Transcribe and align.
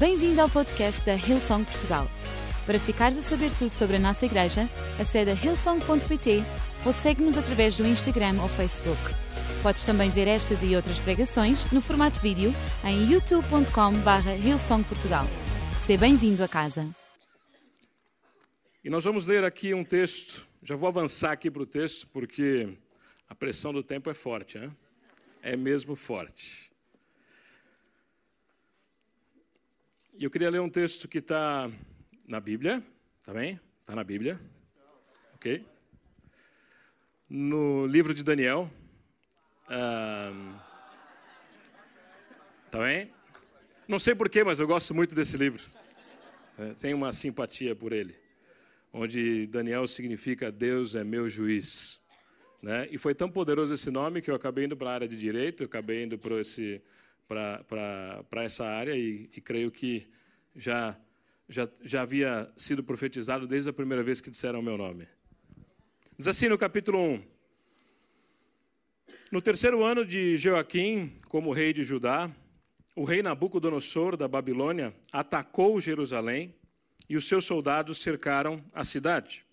Bem-vindo 0.00 0.40
ao 0.40 0.48
podcast 0.48 1.04
da 1.04 1.14
Hillsong 1.14 1.62
Portugal. 1.62 2.08
Para 2.64 2.80
ficares 2.80 3.18
a 3.18 3.20
saber 3.20 3.52
tudo 3.52 3.70
sobre 3.70 3.96
a 3.96 3.98
nossa 3.98 4.24
igreja, 4.24 4.66
acede 4.98 5.30
a 5.30 5.34
hillsong.pt 5.34 6.42
ou 6.86 6.92
segue-nos 6.94 7.36
através 7.36 7.76
do 7.76 7.86
Instagram 7.86 8.40
ou 8.40 8.48
Facebook. 8.48 8.98
Podes 9.62 9.84
também 9.84 10.08
ver 10.08 10.26
estas 10.26 10.62
e 10.62 10.74
outras 10.74 10.98
pregações 10.98 11.70
no 11.70 11.82
formato 11.82 12.18
vídeo 12.18 12.50
em 12.82 13.12
youtube.com.br 13.12 14.42
hillsongportugal. 14.42 15.26
Seja 15.84 16.00
bem-vindo 16.00 16.42
a 16.42 16.48
casa. 16.48 16.88
E 18.82 18.88
nós 18.88 19.04
vamos 19.04 19.26
ler 19.26 19.44
aqui 19.44 19.74
um 19.74 19.84
texto. 19.84 20.48
Já 20.62 20.76
vou 20.76 20.88
avançar 20.88 21.32
aqui 21.32 21.50
para 21.50 21.60
o 21.60 21.66
texto, 21.66 22.06
porque 22.06 22.70
a 23.28 23.34
pressão 23.34 23.70
do 23.70 23.82
tempo 23.82 24.08
é 24.08 24.14
forte, 24.14 24.58
né? 24.58 24.70
É 25.42 25.58
mesmo 25.58 25.94
forte. 25.94 26.69
E 30.20 30.24
eu 30.24 30.30
queria 30.30 30.50
ler 30.50 30.60
um 30.60 30.68
texto 30.68 31.08
que 31.08 31.16
está 31.16 31.70
na 32.28 32.40
Bíblia, 32.40 32.82
tá 33.22 33.32
bem? 33.32 33.58
Está 33.80 33.96
na 33.96 34.04
Bíblia, 34.04 34.38
ok? 35.34 35.64
No 37.26 37.86
livro 37.86 38.12
de 38.12 38.22
Daniel. 38.22 38.70
Um, 39.70 40.54
tá 42.70 42.80
bem? 42.80 43.10
Não 43.88 43.98
sei 43.98 44.14
porquê, 44.14 44.44
mas 44.44 44.60
eu 44.60 44.66
gosto 44.66 44.94
muito 44.94 45.14
desse 45.14 45.38
livro. 45.38 45.62
É, 46.58 46.74
tenho 46.74 46.98
uma 46.98 47.14
simpatia 47.14 47.74
por 47.74 47.90
ele. 47.90 48.14
Onde 48.92 49.46
Daniel 49.46 49.88
significa 49.88 50.52
Deus 50.52 50.94
é 50.94 51.02
meu 51.02 51.30
juiz. 51.30 51.98
Né? 52.60 52.86
E 52.90 52.98
foi 52.98 53.14
tão 53.14 53.30
poderoso 53.30 53.72
esse 53.72 53.90
nome 53.90 54.20
que 54.20 54.30
eu 54.30 54.34
acabei 54.34 54.66
indo 54.66 54.76
para 54.76 54.90
a 54.90 54.92
área 54.92 55.08
de 55.08 55.16
direito, 55.16 55.64
acabei 55.64 56.04
indo 56.04 56.18
para 56.18 56.38
esse 56.38 56.82
para 57.30 58.42
essa 58.42 58.66
área 58.66 58.96
e, 58.96 59.30
e, 59.36 59.40
creio 59.40 59.70
que 59.70 60.08
já, 60.56 60.98
já, 61.48 61.68
já 61.84 62.02
havia 62.02 62.50
sido 62.56 62.82
profetizado 62.82 63.46
desde 63.46 63.70
a 63.70 63.72
primeira 63.72 64.02
vez 64.02 64.20
que 64.20 64.30
disseram 64.30 64.58
o 64.58 64.62
meu 64.62 64.76
nome. 64.76 65.06
Diz 66.18 66.26
assim 66.26 66.48
no 66.48 66.58
capítulo 66.58 66.98
1: 66.98 67.22
No 69.30 69.40
terceiro 69.40 69.84
ano 69.84 70.04
de 70.04 70.36
Joaquim, 70.36 71.14
como 71.28 71.52
rei 71.52 71.72
de 71.72 71.84
Judá, 71.84 72.28
o 72.96 73.04
rei 73.04 73.22
Nabucodonosor 73.22 74.16
da 74.16 74.26
Babilônia 74.26 74.92
atacou 75.12 75.80
Jerusalém 75.80 76.52
e 77.08 77.16
os 77.16 77.28
seus 77.28 77.44
soldados 77.44 77.98
cercaram 77.98 78.64
a 78.74 78.82
cidade. 78.82 79.44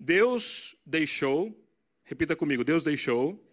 Deus 0.00 0.74
deixou, 0.86 1.54
repita 2.02 2.34
comigo, 2.34 2.64
Deus 2.64 2.82
deixou 2.82 3.44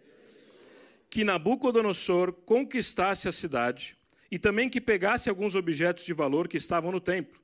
que 1.10 1.24
Nabucodonosor 1.24 2.34
conquistasse 2.34 3.28
a 3.28 3.32
cidade 3.32 3.98
e 4.30 4.40
também 4.40 4.70
que 4.70 4.82
pegasse 4.82 5.30
alguns 5.30 5.56
objetos 5.56 6.06
de 6.06 6.14
valor 6.14 6.48
que 6.48 6.58
estavam 6.58 6.92
no 6.92 7.00
templo. 7.00 7.40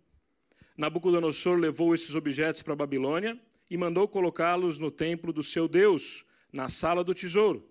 Nabucodonosor 0.78 1.58
levou 1.58 1.94
esses 1.94 2.16
objetos 2.16 2.64
para 2.64 2.74
a 2.74 2.76
Babilônia 2.76 3.40
e 3.70 3.78
mandou 3.78 4.08
colocá-los 4.08 4.80
no 4.80 4.92
templo 4.92 5.32
do 5.32 5.44
seu 5.44 5.68
Deus, 5.68 6.26
na 6.52 6.68
sala 6.68 7.04
do 7.04 7.14
tesouro. 7.14 7.66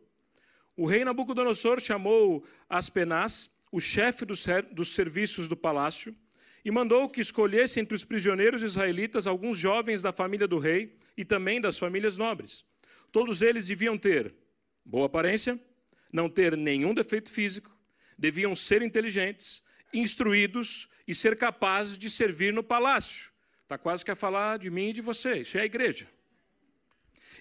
O 0.76 0.86
rei 0.86 1.04
Nabucodonosor 1.04 1.80
chamou 1.80 2.44
Aspenaz, 2.68 3.58
o 3.70 3.80
chefe 3.80 4.24
dos, 4.24 4.46
dos 4.72 4.94
serviços 4.94 5.48
do 5.48 5.56
palácio, 5.56 6.14
e 6.64 6.70
mandou 6.70 7.08
que 7.08 7.20
escolhesse 7.20 7.80
entre 7.80 7.94
os 7.94 8.04
prisioneiros 8.04 8.62
israelitas 8.62 9.26
alguns 9.26 9.58
jovens 9.58 10.02
da 10.02 10.12
família 10.12 10.46
do 10.46 10.58
rei 10.58 10.96
e 11.16 11.24
também 11.24 11.60
das 11.60 11.78
famílias 11.78 12.16
nobres. 12.16 12.64
Todos 13.10 13.42
eles 13.42 13.66
deviam 13.66 13.98
ter 13.98 14.34
boa 14.84 15.06
aparência, 15.06 15.60
não 16.12 16.28
ter 16.28 16.56
nenhum 16.56 16.94
defeito 16.94 17.30
físico, 17.32 17.76
deviam 18.18 18.54
ser 18.54 18.82
inteligentes, 18.82 19.62
instruídos 19.92 20.88
e 21.06 21.14
ser 21.14 21.36
capazes 21.36 21.98
de 21.98 22.10
servir 22.10 22.52
no 22.52 22.62
palácio. 22.62 23.30
Está 23.62 23.78
quase 23.78 24.04
que 24.04 24.10
a 24.10 24.16
falar 24.16 24.58
de 24.58 24.70
mim 24.70 24.88
e 24.88 24.92
de 24.92 25.00
você, 25.00 25.40
isso 25.40 25.56
é 25.56 25.62
a 25.62 25.66
igreja. 25.66 26.08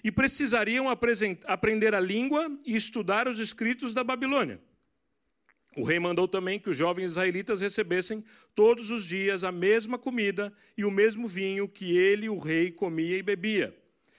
E 0.02 0.10
precisariam 0.10 0.88
aprender 0.88 1.94
a 1.94 2.00
língua 2.00 2.50
e 2.64 2.74
estudar 2.74 3.28
os 3.28 3.38
escritos 3.38 3.92
da 3.92 4.02
Babilônia. 4.02 4.60
O 5.76 5.84
rei 5.84 6.00
mandou 6.00 6.26
também 6.26 6.58
que 6.58 6.68
os 6.68 6.76
jovens 6.76 7.12
israelitas 7.12 7.60
recebessem 7.60 8.24
todos 8.54 8.90
os 8.90 9.04
dias 9.04 9.44
a 9.44 9.52
mesma 9.52 9.98
comida 9.98 10.52
e 10.76 10.84
o 10.84 10.90
mesmo 10.90 11.28
vinho 11.28 11.68
que 11.68 11.96
ele, 11.96 12.28
o 12.28 12.38
rei, 12.38 12.72
comia 12.72 13.16
e 13.16 13.22
bebia. 13.22 13.76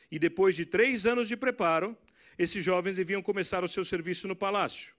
E 0.09 0.17
depois 0.17 0.55
de 0.55 0.65
três 0.65 1.05
anos 1.05 1.27
de 1.27 1.35
preparo, 1.35 1.97
esses 2.43 2.63
jovens 2.63 2.95
deviam 2.95 3.21
começar 3.21 3.63
o 3.63 3.67
seu 3.67 3.83
serviço 3.83 4.27
no 4.27 4.35
palácio. 4.35 4.95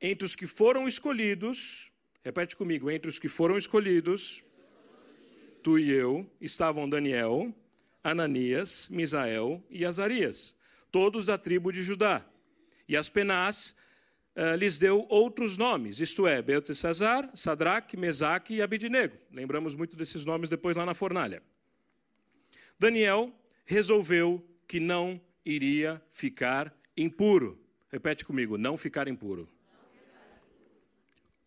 Entre 0.00 0.26
os 0.26 0.36
que 0.36 0.46
foram 0.46 0.86
escolhidos, 0.86 1.90
repete 2.22 2.54
comigo, 2.54 2.90
entre 2.90 3.08
os 3.08 3.18
que 3.18 3.26
foram 3.26 3.56
escolhidos, 3.56 4.44
tu 5.62 5.78
e 5.78 5.90
eu, 5.90 6.30
estavam 6.40 6.86
Daniel, 6.86 7.54
Ananias, 8.04 8.86
Misael 8.90 9.64
e 9.70 9.84
Azarias, 9.84 10.58
todos 10.92 11.24
da 11.26 11.38
tribo 11.38 11.72
de 11.72 11.82
Judá. 11.82 12.24
E 12.86 12.98
Aspenaz 12.98 13.74
uh, 14.36 14.54
lhes 14.54 14.76
deu 14.76 15.06
outros 15.08 15.56
nomes, 15.56 16.00
isto 16.00 16.26
é, 16.26 16.42
Beltesazar, 16.42 17.30
Sadraque, 17.34 17.96
Mesaque 17.96 18.56
e 18.56 18.62
Abidnego. 18.62 19.16
Lembramos 19.32 19.74
muito 19.74 19.96
desses 19.96 20.22
nomes 20.26 20.50
depois 20.50 20.76
lá 20.76 20.84
na 20.84 20.92
fornalha. 20.92 21.42
Daniel 22.78 23.32
resolveu 23.64 24.46
que 24.66 24.78
não 24.78 25.18
iria 25.48 26.00
ficar 26.10 26.74
impuro. 26.96 27.58
Repete 27.90 28.24
comigo, 28.24 28.58
não 28.58 28.76
ficar 28.76 29.08
impuro. 29.08 29.48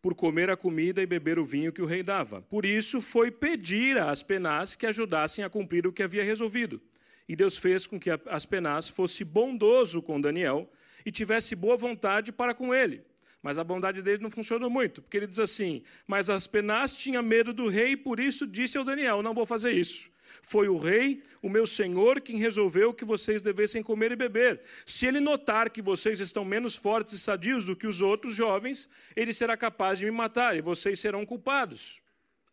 Por 0.01 0.15
comer 0.15 0.49
a 0.49 0.57
comida 0.57 1.03
e 1.03 1.05
beber 1.05 1.37
o 1.37 1.45
vinho 1.45 1.71
que 1.71 1.81
o 1.81 1.85
rei 1.85 2.01
dava. 2.01 2.41
Por 2.41 2.65
isso 2.65 2.99
foi 2.99 3.29
pedir 3.29 3.99
a 3.99 4.09
Aspenaz 4.09 4.75
que 4.75 4.87
ajudassem 4.87 5.45
a 5.45 5.49
cumprir 5.49 5.85
o 5.85 5.93
que 5.93 6.01
havia 6.01 6.23
resolvido. 6.23 6.81
E 7.29 7.35
Deus 7.35 7.57
fez 7.57 7.85
com 7.85 7.99
que 7.99 8.09
Aspenaz 8.25 8.89
fosse 8.89 9.23
bondoso 9.23 10.01
com 10.01 10.19
Daniel 10.19 10.67
e 11.05 11.11
tivesse 11.11 11.55
boa 11.55 11.77
vontade 11.77 12.31
para 12.31 12.55
com 12.55 12.73
ele. 12.73 13.03
Mas 13.43 13.59
a 13.59 13.63
bondade 13.63 14.01
dele 14.01 14.21
não 14.21 14.29
funcionou 14.29 14.69
muito, 14.69 15.01
porque 15.01 15.17
ele 15.17 15.27
diz 15.27 15.39
assim: 15.39 15.83
Mas 16.07 16.29
Aspenaz 16.29 16.95
tinha 16.95 17.21
medo 17.21 17.53
do 17.53 17.67
rei, 17.67 17.95
por 17.95 18.19
isso 18.19 18.45
disse 18.45 18.77
ao 18.77 18.83
Daniel: 18.83 19.21
Não 19.21 19.33
vou 19.33 19.45
fazer 19.45 19.71
isso. 19.71 20.10
Foi 20.41 20.67
o 20.67 20.77
rei, 20.77 21.23
o 21.41 21.49
meu 21.49 21.65
senhor, 21.65 22.21
quem 22.21 22.37
resolveu 22.37 22.93
que 22.93 23.05
vocês 23.05 23.41
devessem 23.41 23.83
comer 23.83 24.11
e 24.11 24.15
beber. 24.15 24.61
Se 24.85 25.05
ele 25.05 25.19
notar 25.19 25.69
que 25.69 25.81
vocês 25.81 26.19
estão 26.19 26.43
menos 26.45 26.75
fortes 26.75 27.13
e 27.13 27.19
sadios 27.19 27.65
do 27.65 27.75
que 27.75 27.87
os 27.87 28.01
outros 28.01 28.35
jovens, 28.35 28.89
ele 29.15 29.33
será 29.33 29.57
capaz 29.57 29.99
de 29.99 30.05
me 30.05 30.11
matar 30.11 30.55
e 30.55 30.61
vocês 30.61 30.99
serão 30.99 31.25
culpados. 31.25 32.01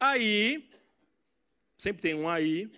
Aí, 0.00 0.68
sempre 1.76 2.02
tem 2.02 2.14
um 2.14 2.28
aí. 2.28 2.70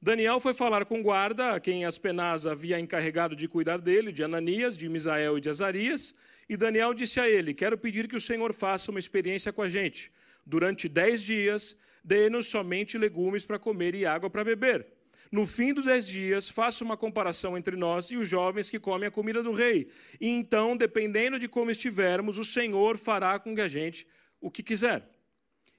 Daniel 0.00 0.40
foi 0.40 0.52
falar 0.52 0.84
com 0.84 0.98
o 0.98 1.02
guarda, 1.02 1.54
a 1.54 1.60
quem 1.60 1.84
Aspenaz 1.84 2.44
havia 2.44 2.80
encarregado 2.80 3.36
de 3.36 3.46
cuidar 3.46 3.78
dele, 3.78 4.10
de 4.10 4.24
Ananias, 4.24 4.76
de 4.76 4.88
Misael 4.88 5.38
e 5.38 5.40
de 5.40 5.48
Azarias, 5.48 6.14
e 6.48 6.56
Daniel 6.56 6.92
disse 6.92 7.20
a 7.20 7.28
ele: 7.28 7.54
Quero 7.54 7.78
pedir 7.78 8.08
que 8.08 8.16
o 8.16 8.20
Senhor 8.20 8.52
faça 8.52 8.90
uma 8.90 8.98
experiência 8.98 9.52
com 9.52 9.62
a 9.62 9.68
gente. 9.68 10.10
Durante 10.44 10.88
dez 10.88 11.22
dias, 11.22 11.76
dê-nos 12.04 12.48
somente 12.48 12.98
legumes 12.98 13.44
para 13.44 13.58
comer 13.58 13.94
e 13.94 14.04
água 14.04 14.28
para 14.28 14.44
beber. 14.44 14.86
No 15.30 15.46
fim 15.46 15.72
dos 15.72 15.86
dez 15.86 16.06
dias, 16.06 16.50
faça 16.50 16.84
uma 16.84 16.96
comparação 16.96 17.56
entre 17.56 17.74
nós 17.74 18.10
e 18.10 18.16
os 18.16 18.28
jovens 18.28 18.68
que 18.68 18.78
comem 18.78 19.08
a 19.08 19.10
comida 19.10 19.42
do 19.42 19.52
rei. 19.52 19.88
E 20.20 20.28
então, 20.28 20.76
dependendo 20.76 21.38
de 21.38 21.48
como 21.48 21.70
estivermos, 21.70 22.36
o 22.36 22.44
Senhor 22.44 22.98
fará 22.98 23.38
com 23.38 23.54
que 23.54 23.60
a 23.62 23.68
gente 23.68 24.06
o 24.40 24.50
que 24.50 24.62
quiser. 24.62 25.08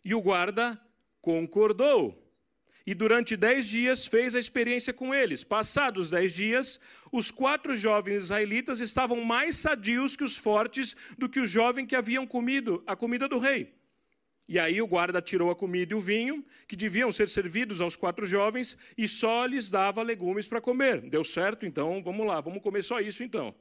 E 0.03 0.15
o 0.15 0.21
guarda 0.21 0.79
concordou. 1.21 2.19
E 2.85 2.93
durante 2.93 3.37
dez 3.37 3.67
dias 3.67 4.07
fez 4.07 4.35
a 4.35 4.39
experiência 4.39 4.91
com 4.91 5.13
eles. 5.13 5.43
Passados 5.43 6.09
dez 6.09 6.33
dias, 6.33 6.79
os 7.11 7.29
quatro 7.29 7.75
jovens 7.75 8.23
israelitas 8.23 8.79
estavam 8.79 9.23
mais 9.23 9.57
sadios 9.57 10.15
que 10.15 10.23
os 10.23 10.35
fortes 10.35 10.95
do 11.17 11.29
que 11.29 11.39
os 11.39 11.49
jovens 11.49 11.85
que 11.85 11.95
haviam 11.95 12.25
comido 12.25 12.83
a 12.87 12.95
comida 12.95 13.27
do 13.29 13.37
rei. 13.37 13.73
E 14.47 14.59
aí 14.59 14.81
o 14.81 14.87
guarda 14.87 15.21
tirou 15.21 15.49
a 15.49 15.55
comida 15.55 15.93
e 15.93 15.95
o 15.95 16.01
vinho, 16.01 16.43
que 16.67 16.75
deviam 16.75 17.11
ser 17.11 17.29
servidos 17.29 17.79
aos 17.79 17.95
quatro 17.95 18.25
jovens, 18.25 18.77
e 18.97 19.07
só 19.07 19.45
lhes 19.45 19.69
dava 19.69 20.01
legumes 20.01 20.47
para 20.47 20.59
comer. 20.59 21.01
Deu 21.01 21.23
certo? 21.23 21.65
Então 21.65 22.03
vamos 22.03 22.25
lá, 22.25 22.41
vamos 22.41 22.61
comer 22.61 22.83
só 22.83 22.99
isso 22.99 23.23
então. 23.23 23.55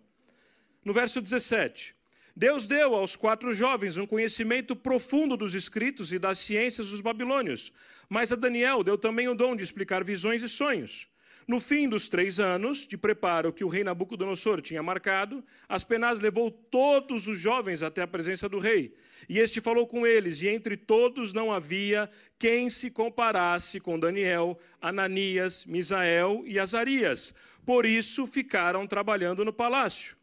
No 0.84 0.92
verso 0.92 1.20
17. 1.20 1.94
Deus 2.34 2.66
deu 2.66 2.94
aos 2.94 3.14
quatro 3.14 3.52
jovens 3.52 3.98
um 3.98 4.06
conhecimento 4.06 4.74
profundo 4.74 5.36
dos 5.36 5.54
escritos 5.54 6.12
e 6.12 6.18
das 6.18 6.38
ciências 6.38 6.90
dos 6.90 7.02
babilônios, 7.02 7.72
mas 8.08 8.32
a 8.32 8.36
Daniel 8.36 8.82
deu 8.82 8.96
também 8.96 9.28
o 9.28 9.34
dom 9.34 9.54
de 9.54 9.62
explicar 9.62 10.02
visões 10.02 10.42
e 10.42 10.48
sonhos. 10.48 11.06
No 11.46 11.60
fim 11.60 11.88
dos 11.88 12.08
três 12.08 12.38
anos 12.38 12.86
de 12.86 12.96
preparo 12.96 13.52
que 13.52 13.64
o 13.64 13.68
rei 13.68 13.82
Nabucodonosor 13.82 14.60
tinha 14.60 14.82
marcado, 14.82 15.44
Aspenaz 15.68 16.20
levou 16.20 16.50
todos 16.50 17.26
os 17.26 17.38
jovens 17.38 17.82
até 17.82 18.02
a 18.02 18.06
presença 18.06 18.48
do 18.48 18.58
rei. 18.58 18.94
E 19.28 19.38
este 19.38 19.60
falou 19.60 19.86
com 19.86 20.06
eles, 20.06 20.40
e 20.42 20.48
entre 20.48 20.76
todos 20.76 21.32
não 21.32 21.52
havia 21.52 22.08
quem 22.38 22.70
se 22.70 22.90
comparasse 22.90 23.80
com 23.80 23.98
Daniel, 23.98 24.58
Ananias, 24.80 25.64
Misael 25.66 26.42
e 26.46 26.58
Azarias. 26.58 27.34
Por 27.64 27.86
isso 27.86 28.26
ficaram 28.26 28.86
trabalhando 28.86 29.44
no 29.44 29.52
palácio. 29.52 30.16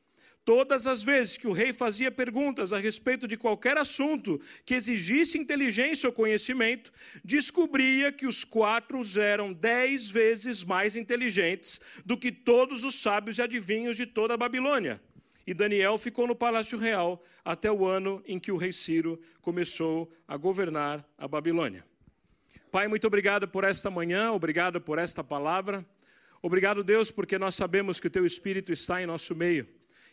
Todas 0.45 0.88
as 0.88 1.03
vezes 1.03 1.38
que 1.38 1.47
o 1.47 1.51
rei 1.51 1.71
fazia 1.71 2.09
perguntas 2.09 2.74
a 2.74 2.80
respeito 2.80 3.27
de 3.27 3.38
qualquer 3.38 3.77
assunto 3.77 4.41
que 4.65 4.74
exigisse 4.74 5.38
inteligência 5.38 6.07
ou 6.07 6.13
conhecimento, 6.13 6.91
descobria 7.24 8.12
que 8.12 8.25
os 8.25 8.44
quatro 8.44 9.01
eram 9.19 9.53
dez 9.53 10.09
vezes 10.09 10.63
mais 10.63 10.95
inteligentes 10.95 11.80
do 12.03 12.18
que 12.18 12.31
todos 12.31 12.83
os 12.83 12.95
sábios 12.95 13.38
e 13.38 13.41
adivinhos 13.41 13.95
de 13.95 14.06
toda 14.07 14.33
a 14.33 14.38
Babilônia. 14.38 15.00
E 15.45 15.53
Daniel 15.53 15.97
ficou 15.97 16.27
no 16.27 16.36
palácio 16.36 16.77
real 16.77 17.24
até 17.44 17.71
o 17.71 17.86
ano 17.86 18.24
em 18.25 18.39
que 18.39 18.51
o 18.51 18.57
rei 18.57 18.71
Ciro 18.71 19.19
começou 19.41 20.12
a 20.27 20.38
governar 20.38 21.03
a 21.18 21.27
Babilônia. 21.27 21.86
Pai, 22.71 22.88
muito 22.88 23.07
obrigado 23.07 23.47
por 23.47 23.63
esta 23.63 23.89
manhã, 23.89 24.31
obrigado 24.31 24.80
por 24.80 25.00
esta 25.00 25.24
palavra. 25.24 25.83
Obrigado, 26.41 26.83
Deus, 26.83 27.09
porque 27.12 27.38
nós 27.38 27.56
sabemos 27.56 28.00
que 28.00 28.07
o 28.07 28.12
teu 28.12 28.25
Espírito 28.25 28.71
está 28.71 29.01
em 29.01 29.06
nosso 29.06 29.36
meio. 29.36 29.68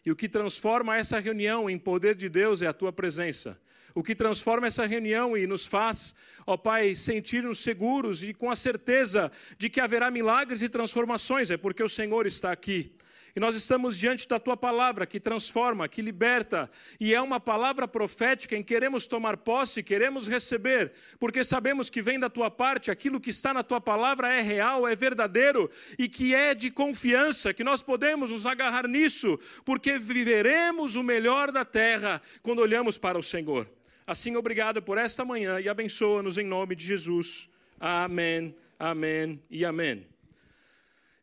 E 0.07 0.11
o 0.13 0.15
que 0.15 0.29
transforma 0.29 0.97
essa 0.97 1.19
reunião 1.19 1.69
em 1.69 1.77
poder 1.77 2.15
de 2.15 2.29
Deus 2.29 2.63
é 2.63 2.69
a 2.69 2.73
tua 2.73 2.93
presença. 2.93 3.61
O 3.93 4.05
que 4.05 4.15
transforma 4.15 4.69
essa 4.69 4.87
reunião 4.87 5.37
e 5.37 5.49
nos 5.49 5.67
faz, 5.67 6.15
ó 6.47 6.57
Pai, 6.57 6.95
sentir-nos 6.95 7.59
seguros 7.59 8.23
e 8.23 8.33
com 8.33 8.49
a 8.49 8.55
certeza 8.55 9.33
de 9.59 9.69
que 9.69 9.81
haverá 9.81 10.09
milagres 10.09 10.63
e 10.63 10.69
transformações 10.69 11.51
é 11.51 11.57
porque 11.57 11.83
o 11.83 11.89
Senhor 11.89 12.25
está 12.25 12.53
aqui. 12.53 12.93
E 13.37 13.41
nós 13.41 13.55
estamos 13.55 13.99
diante 13.99 14.27
da 14.27 14.39
tua 14.39 14.57
palavra 14.57 15.05
que 15.05 15.21
transforma, 15.21 15.87
que 15.87 16.01
liberta, 16.01 16.71
e 16.99 17.13
é 17.13 17.21
uma 17.21 17.39
palavra 17.39 17.87
profética 17.87 18.57
em 18.57 18.63
que 18.63 18.73
queremos 18.73 19.07
tomar 19.07 19.37
posse, 19.37 19.83
queremos 19.83 20.27
receber, 20.27 20.91
porque 21.21 21.45
sabemos 21.45 21.91
que 21.91 22.01
vem 22.01 22.19
da 22.19 22.31
tua 22.31 22.51
parte, 22.51 22.91
aquilo 22.91 23.21
que 23.21 23.29
está 23.29 23.53
na 23.53 23.63
tua 23.63 23.79
palavra 23.79 24.33
é 24.33 24.41
real, 24.41 24.89
é 24.89 24.97
verdadeiro 24.97 25.71
e 25.99 26.09
que 26.09 26.35
é 26.35 26.55
de 26.55 26.71
confiança, 26.71 27.53
que 27.53 27.63
nós 27.63 27.83
podemos 27.83 28.31
nos 28.31 28.47
agarrar 28.47 28.89
nisso, 28.89 29.39
porque 29.67 29.99
viveremos 29.99 30.95
o 30.95 31.03
melhor 31.03 31.53
da 31.53 31.65
terra 31.65 32.23
quando 32.43 32.61
olhamos 32.61 32.97
para 32.97 33.19
o 33.19 33.23
Senhor. 33.23 33.69
Assim, 34.07 34.35
obrigado 34.35 34.81
por 34.81 34.97
esta 34.97 35.27
manhã 35.27 35.61
e 35.61 35.69
abençoa-nos 35.69 36.39
em 36.39 36.47
nome 36.47 36.75
de 36.75 36.87
Jesus. 36.87 37.51
Amém, 37.79 38.57
amém 38.79 39.39
e 39.51 39.63
amém. 39.63 40.16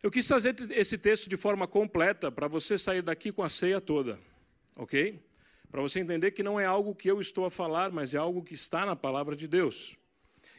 Eu 0.04 0.12
quis 0.12 0.28
trazer 0.28 0.54
esse 0.72 0.98
texto 0.98 1.30
de 1.30 1.38
forma 1.38 1.66
completa 1.66 2.30
para 2.30 2.46
você 2.46 2.78
sair 2.78 3.02
daqui 3.02 3.32
com 3.32 3.42
a 3.42 3.48
ceia 3.48 3.80
toda, 3.80 4.20
ok? 4.76 5.18
Para 5.72 5.82
você 5.82 6.02
entender 6.02 6.32
que 6.32 6.44
não 6.44 6.60
é 6.60 6.66
algo 6.66 6.94
que 6.94 7.10
eu 7.10 7.22
estou 7.22 7.46
a 7.46 7.50
falar, 7.50 7.90
mas 7.90 8.14
é 8.14 8.18
algo 8.18 8.44
que 8.44 8.54
está 8.54 8.86
na 8.86 8.98
palavra 8.98 9.34
de 9.34 9.48
Deus. 9.48 9.96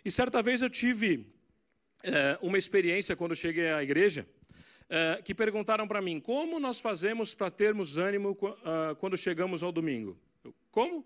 E 0.02 0.11
certa 0.11 0.43
vez 0.43 0.62
eu 0.62 0.70
tive 0.70 1.26
é, 2.02 2.38
uma 2.41 2.56
experiência 2.56 3.14
quando 3.14 3.37
cheguei 3.37 3.69
à 3.70 3.82
igreja, 3.82 4.26
é, 4.88 5.20
que 5.23 5.35
perguntaram 5.35 5.87
para 5.87 6.00
mim 6.00 6.20
como 6.20 6.58
nós 6.58 6.81
fazemos 6.81 7.35
para 7.35 7.50
termos 7.50 7.99
ânimo 7.99 8.31
uh, 8.31 8.96
quando 8.99 9.14
chegamos 9.14 9.62
ao 9.62 9.70
domingo. 9.70 10.19
Eu, 10.43 10.55
como? 10.70 11.05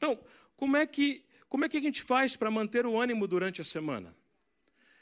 Não, 0.00 0.18
como 0.56 0.76
é 0.76 0.84
que 0.88 1.24
como 1.48 1.64
é 1.64 1.68
que 1.68 1.76
a 1.76 1.80
gente 1.80 2.02
faz 2.02 2.34
para 2.34 2.50
manter 2.50 2.84
o 2.84 3.00
ânimo 3.00 3.28
durante 3.28 3.60
a 3.60 3.64
semana? 3.64 4.12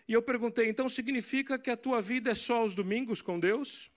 E 0.07 0.13
eu 0.13 0.23
perguntei: 0.23 0.69
então 0.69 0.89
significa 0.89 1.59
que 1.59 1.71
a 1.71 1.77
tua 1.77 2.01
vida 2.01 2.31
é 2.31 2.35
só 2.35 2.57
aos 2.57 2.75
domingos 2.75 3.23
com 3.23 3.41
Deus? 3.41 3.91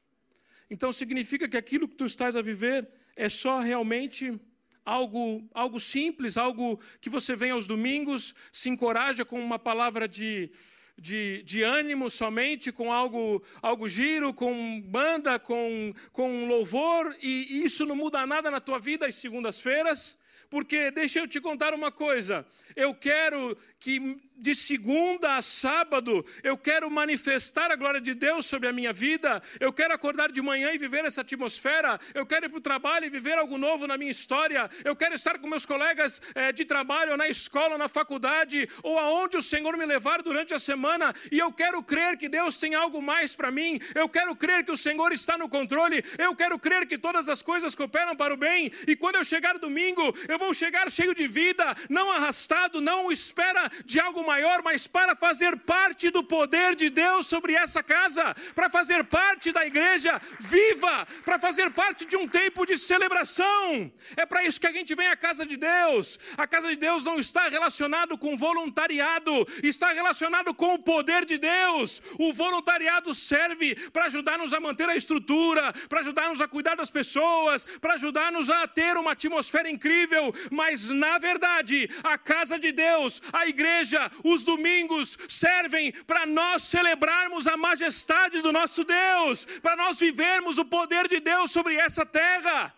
Então 0.69 0.92
significa 0.92 1.48
que 1.48 1.57
aquilo 1.57 1.88
que 1.88 1.95
tu 1.95 2.06
estás 2.06 2.36
a 2.36 2.42
viver 2.42 2.88
é 3.15 3.30
só 3.30 3.59
realmente 3.59 4.39
algo, 4.86 5.45
algo 5.54 5.80
simples, 5.80 6.38
algo 6.38 6.80
que 7.01 7.09
você 7.09 7.36
vem 7.36 7.51
aos 7.51 7.68
domingos, 7.68 8.33
se 8.51 8.69
encoraja 8.69 9.25
com 9.25 9.39
uma 9.39 9.59
palavra 9.59 10.07
de, 10.07 10.50
de, 10.98 11.44
de, 11.44 11.62
ânimo 11.62 12.09
somente, 12.09 12.71
com 12.71 12.92
algo, 12.92 13.44
algo 13.62 13.89
giro, 13.89 14.33
com 14.33 14.81
banda, 14.81 15.38
com, 15.38 15.94
com 16.13 16.48
louvor, 16.48 17.15
e 17.21 17.63
isso 17.65 17.86
não 17.86 17.98
muda 17.98 18.25
nada 18.25 18.50
na 18.50 18.62
tua 18.62 18.80
vida 18.80 19.06
às 19.06 19.15
segundas-feiras? 19.15 20.18
Porque 20.50 20.89
deixa 20.92 21.19
eu 21.19 21.27
te 21.27 21.42
contar 21.42 21.74
uma 21.74 21.92
coisa, 21.92 22.45
eu 22.74 22.94
quero 22.94 23.57
que 23.80 24.18
de 24.37 24.53
segunda 24.53 25.35
a 25.35 25.41
sábado, 25.41 26.23
eu 26.43 26.57
quero 26.57 26.89
manifestar 26.89 27.71
a 27.71 27.75
glória 27.75 27.99
de 27.99 28.13
Deus 28.13 28.45
sobre 28.45 28.69
a 28.69 28.73
minha 28.73 28.93
vida, 28.93 29.41
eu 29.59 29.73
quero 29.73 29.93
acordar 29.93 30.31
de 30.31 30.41
manhã 30.41 30.71
e 30.71 30.77
viver 30.77 31.05
essa 31.05 31.21
atmosfera, 31.21 31.99
eu 32.13 32.25
quero 32.25 32.45
ir 32.45 32.49
para 32.49 32.57
o 32.57 32.61
trabalho 32.61 33.05
e 33.05 33.09
viver 33.09 33.37
algo 33.37 33.57
novo 33.57 33.87
na 33.87 33.97
minha 33.97 34.11
história, 34.11 34.69
eu 34.85 34.95
quero 34.95 35.15
estar 35.15 35.39
com 35.39 35.47
meus 35.47 35.65
colegas 35.65 36.21
é, 36.35 36.51
de 36.51 36.65
trabalho, 36.65 37.17
na 37.17 37.27
escola, 37.27 37.77
na 37.77 37.87
faculdade, 37.87 38.69
ou 38.83 38.99
aonde 38.99 39.37
o 39.37 39.41
Senhor 39.41 39.75
me 39.75 39.85
levar 39.85 40.21
durante 40.21 40.53
a 40.53 40.59
semana, 40.59 41.13
e 41.31 41.39
eu 41.39 41.51
quero 41.51 41.81
crer 41.81 42.17
que 42.17 42.29
Deus 42.29 42.57
tem 42.57 42.75
algo 42.75 43.01
mais 43.01 43.35
para 43.35 43.51
mim, 43.51 43.79
eu 43.95 44.07
quero 44.07 44.35
crer 44.35 44.63
que 44.63 44.71
o 44.71 44.77
Senhor 44.77 45.11
está 45.11 45.37
no 45.37 45.49
controle, 45.49 46.03
eu 46.17 46.35
quero 46.35 46.59
crer 46.59 46.85
que 46.85 46.97
todas 46.97 47.27
as 47.27 47.41
coisas 47.41 47.73
cooperam 47.73 48.15
para 48.15 48.33
o 48.33 48.37
bem, 48.37 48.71
e 48.87 48.95
quando 48.95 49.15
eu 49.15 49.23
chegar 49.23 49.57
domingo, 49.57 50.15
eu 50.27 50.37
vou 50.37 50.53
chegar 50.53 50.91
cheio 50.91 51.15
de 51.15 51.27
vida, 51.27 51.75
não 51.89 52.11
arrastado, 52.11 52.79
não 52.79 53.11
espera 53.11 53.69
de 53.85 53.99
algo 53.99 54.26
maior, 54.27 54.62
mas 54.62 54.85
para 54.85 55.15
fazer 55.15 55.57
parte 55.59 56.09
do 56.09 56.24
poder 56.24 56.75
de 56.75 56.89
Deus 56.89 57.25
sobre 57.25 57.53
essa 57.53 57.81
casa, 57.81 58.35
para 58.53 58.69
fazer 58.69 59.03
parte 59.06 59.51
da 59.51 59.65
igreja 59.65 60.21
viva, 60.39 61.07
para 61.24 61.39
fazer 61.39 61.71
parte 61.71 62.06
de 62.06 62.18
um 62.18 62.27
tempo 62.27 62.65
de 62.65 62.77
celebração. 62.77 63.91
É 64.15 64.25
para 64.25 64.44
isso 64.44 64.59
que 64.59 64.68
a 64.68 64.71
gente 64.71 64.94
vem 64.94 65.07
à 65.07 65.15
casa 65.15 65.45
de 65.45 65.56
Deus. 65.56 66.19
A 66.38 66.45
casa 66.45 66.68
de 66.68 66.75
Deus 66.75 67.06
não 67.06 67.18
está 67.19 67.47
relacionado 67.47 68.18
com 68.18 68.38
voluntariado, 68.38 69.47
está 69.63 69.91
relacionado 69.94 70.53
com 70.53 70.73
o 70.73 70.80
poder 70.80 71.25
de 71.25 71.38
Deus. 71.38 72.01
O 72.19 72.33
voluntariado 72.33 73.13
serve 73.15 73.75
para 73.91 74.06
ajudar-nos 74.06 74.53
a 74.53 74.59
manter 74.59 74.89
a 74.89 74.95
estrutura, 74.95 75.73
para 75.88 76.01
ajudar-nos 76.01 76.41
a 76.41 76.47
cuidar 76.47 76.75
das 76.75 76.91
pessoas, 76.91 77.65
para 77.80 77.94
ajudar-nos 77.94 78.50
a 78.50 78.68
ter 78.68 78.97
uma 78.97 79.13
atmosfera 79.13 79.69
incrível, 79.69 80.33
mas 80.51 80.89
na 80.89 81.18
verdade, 81.18 81.89
a 82.03 82.18
casa 82.18 82.59
de 82.59 82.71
Deus, 82.71 83.21
a 83.31 83.47
igreja, 83.47 84.12
os 84.23 84.43
domingos 84.43 85.17
servem 85.27 85.91
para 85.91 86.25
nós 86.25 86.63
celebrarmos 86.63 87.47
a 87.47 87.57
majestade 87.57 88.41
do 88.41 88.51
nosso 88.51 88.83
Deus, 88.83 89.45
para 89.61 89.75
nós 89.75 89.99
vivermos 89.99 90.57
o 90.57 90.65
poder 90.65 91.07
de 91.07 91.19
Deus 91.19 91.51
sobre 91.51 91.75
essa 91.75 92.05
terra. 92.05 92.73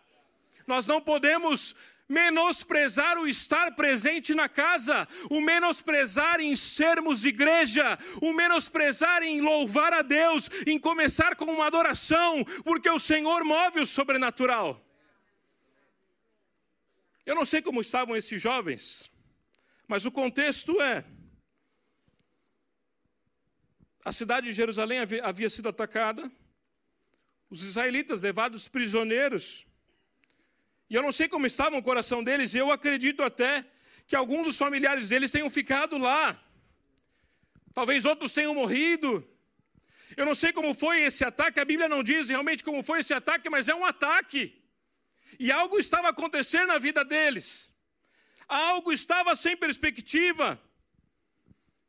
Nós 0.68 0.88
não 0.88 1.02
podemos 1.02 1.76
menosprezar 2.10 3.20
o 3.20 3.28
estar 3.28 3.76
presente 3.76 4.34
na 4.34 4.50
casa, 4.50 5.08
o 5.30 5.40
menosprezar 5.40 6.40
em 6.40 6.56
sermos 6.56 7.24
igreja, 7.24 7.98
o 8.20 8.34
menosprezar 8.34 9.22
em 9.22 9.40
louvar 9.40 9.94
a 9.94 10.02
Deus, 10.02 10.50
em 10.66 10.80
começar 10.80 11.36
com 11.36 11.46
uma 11.46 11.68
adoração, 11.68 12.44
porque 12.64 12.90
o 12.90 12.98
Senhor 12.98 13.46
move 13.46 13.80
o 13.80 13.86
sobrenatural. 13.86 14.84
Eu 17.24 17.36
não 17.36 17.46
sei 17.46 17.62
como 17.62 17.80
estavam 17.80 18.18
esses 18.18 18.42
jovens, 18.42 19.12
mas 19.88 20.04
o 20.04 20.12
contexto 20.12 20.82
é 20.82 21.06
a 24.10 24.12
cidade 24.12 24.48
de 24.48 24.54
Jerusalém 24.54 24.98
havia 25.22 25.48
sido 25.52 25.70
atacada, 25.70 26.32
os 27.48 27.62
israelitas 27.62 28.24
levados 28.24 28.68
prisioneiros. 28.68 29.68
E 30.90 30.96
eu 30.96 31.04
não 31.04 31.12
sei 31.12 31.28
como 31.28 31.46
estava 31.46 31.78
o 31.78 31.84
coração 31.84 32.24
deles, 32.24 32.56
eu 32.56 32.72
acredito 32.72 33.22
até 33.22 33.64
que 34.08 34.16
alguns 34.16 34.48
dos 34.48 34.58
familiares 34.58 35.10
deles 35.10 35.32
tenham 35.32 35.48
ficado 35.48 35.96
lá. 36.00 36.44
Talvez 37.72 38.04
outros 38.04 38.34
tenham 38.34 38.56
morrido. 38.56 39.12
Eu 40.18 40.26
não 40.26 40.34
sei 40.34 40.52
como 40.52 40.74
foi 40.74 41.04
esse 41.04 41.24
ataque, 41.24 41.60
a 41.60 41.66
Bíblia 41.66 41.88
não 41.88 42.02
diz 42.02 42.30
realmente 42.30 42.64
como 42.64 42.82
foi 42.82 43.02
esse 43.02 43.14
ataque, 43.14 43.48
mas 43.48 43.70
é 43.70 43.76
um 43.76 43.86
ataque. 43.86 44.60
E 45.40 45.52
algo 45.52 45.78
estava 45.78 46.10
acontecendo 46.10 46.70
na 46.70 46.80
vida 46.80 47.06
deles. 47.06 47.72
Algo 48.48 48.92
estava 48.92 49.36
sem 49.36 49.56
perspectiva. 49.56 50.60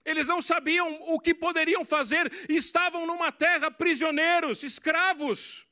Eles 0.05 0.27
não 0.27 0.41
sabiam 0.41 1.03
o 1.03 1.21
que 1.21 1.35
poderiam 1.35 1.85
fazer, 1.85 2.33
estavam 2.49 3.07
numa 3.07 3.31
terra 3.31 3.71
prisioneiros, 3.71 4.63
escravos. 4.63 5.67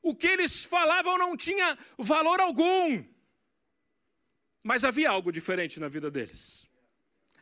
O 0.00 0.14
que 0.14 0.26
eles 0.26 0.64
falavam 0.64 1.18
não 1.18 1.36
tinha 1.36 1.78
valor 1.98 2.40
algum. 2.40 3.04
Mas 4.64 4.84
havia 4.84 5.10
algo 5.10 5.32
diferente 5.32 5.80
na 5.80 5.88
vida 5.88 6.10
deles. 6.10 6.68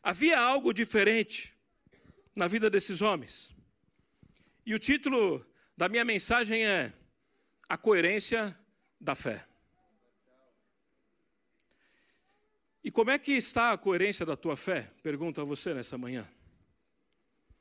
Havia 0.03 0.39
algo 0.39 0.73
diferente 0.73 1.55
na 2.35 2.47
vida 2.47 2.71
desses 2.71 3.03
homens. 3.03 3.55
E 4.65 4.75
o 4.75 4.79
título 4.79 5.47
da 5.77 5.89
minha 5.89 6.05
mensagem 6.05 6.65
é 6.65 6.93
A 7.69 7.77
Coerência 7.77 8.59
da 8.99 9.15
Fé. 9.15 9.50
E 12.83 12.91
como 12.91 13.11
é 13.11 13.19
que 13.19 13.33
está 13.33 13.73
a 13.73 13.79
coerência 13.79 14.25
da 14.25 14.37
tua 14.37 14.57
fé? 14.57 14.91
Pergunto 15.03 15.41
a 15.41 15.45
você 15.45 15.75
nessa 15.75 15.99
manhã. 15.99 16.27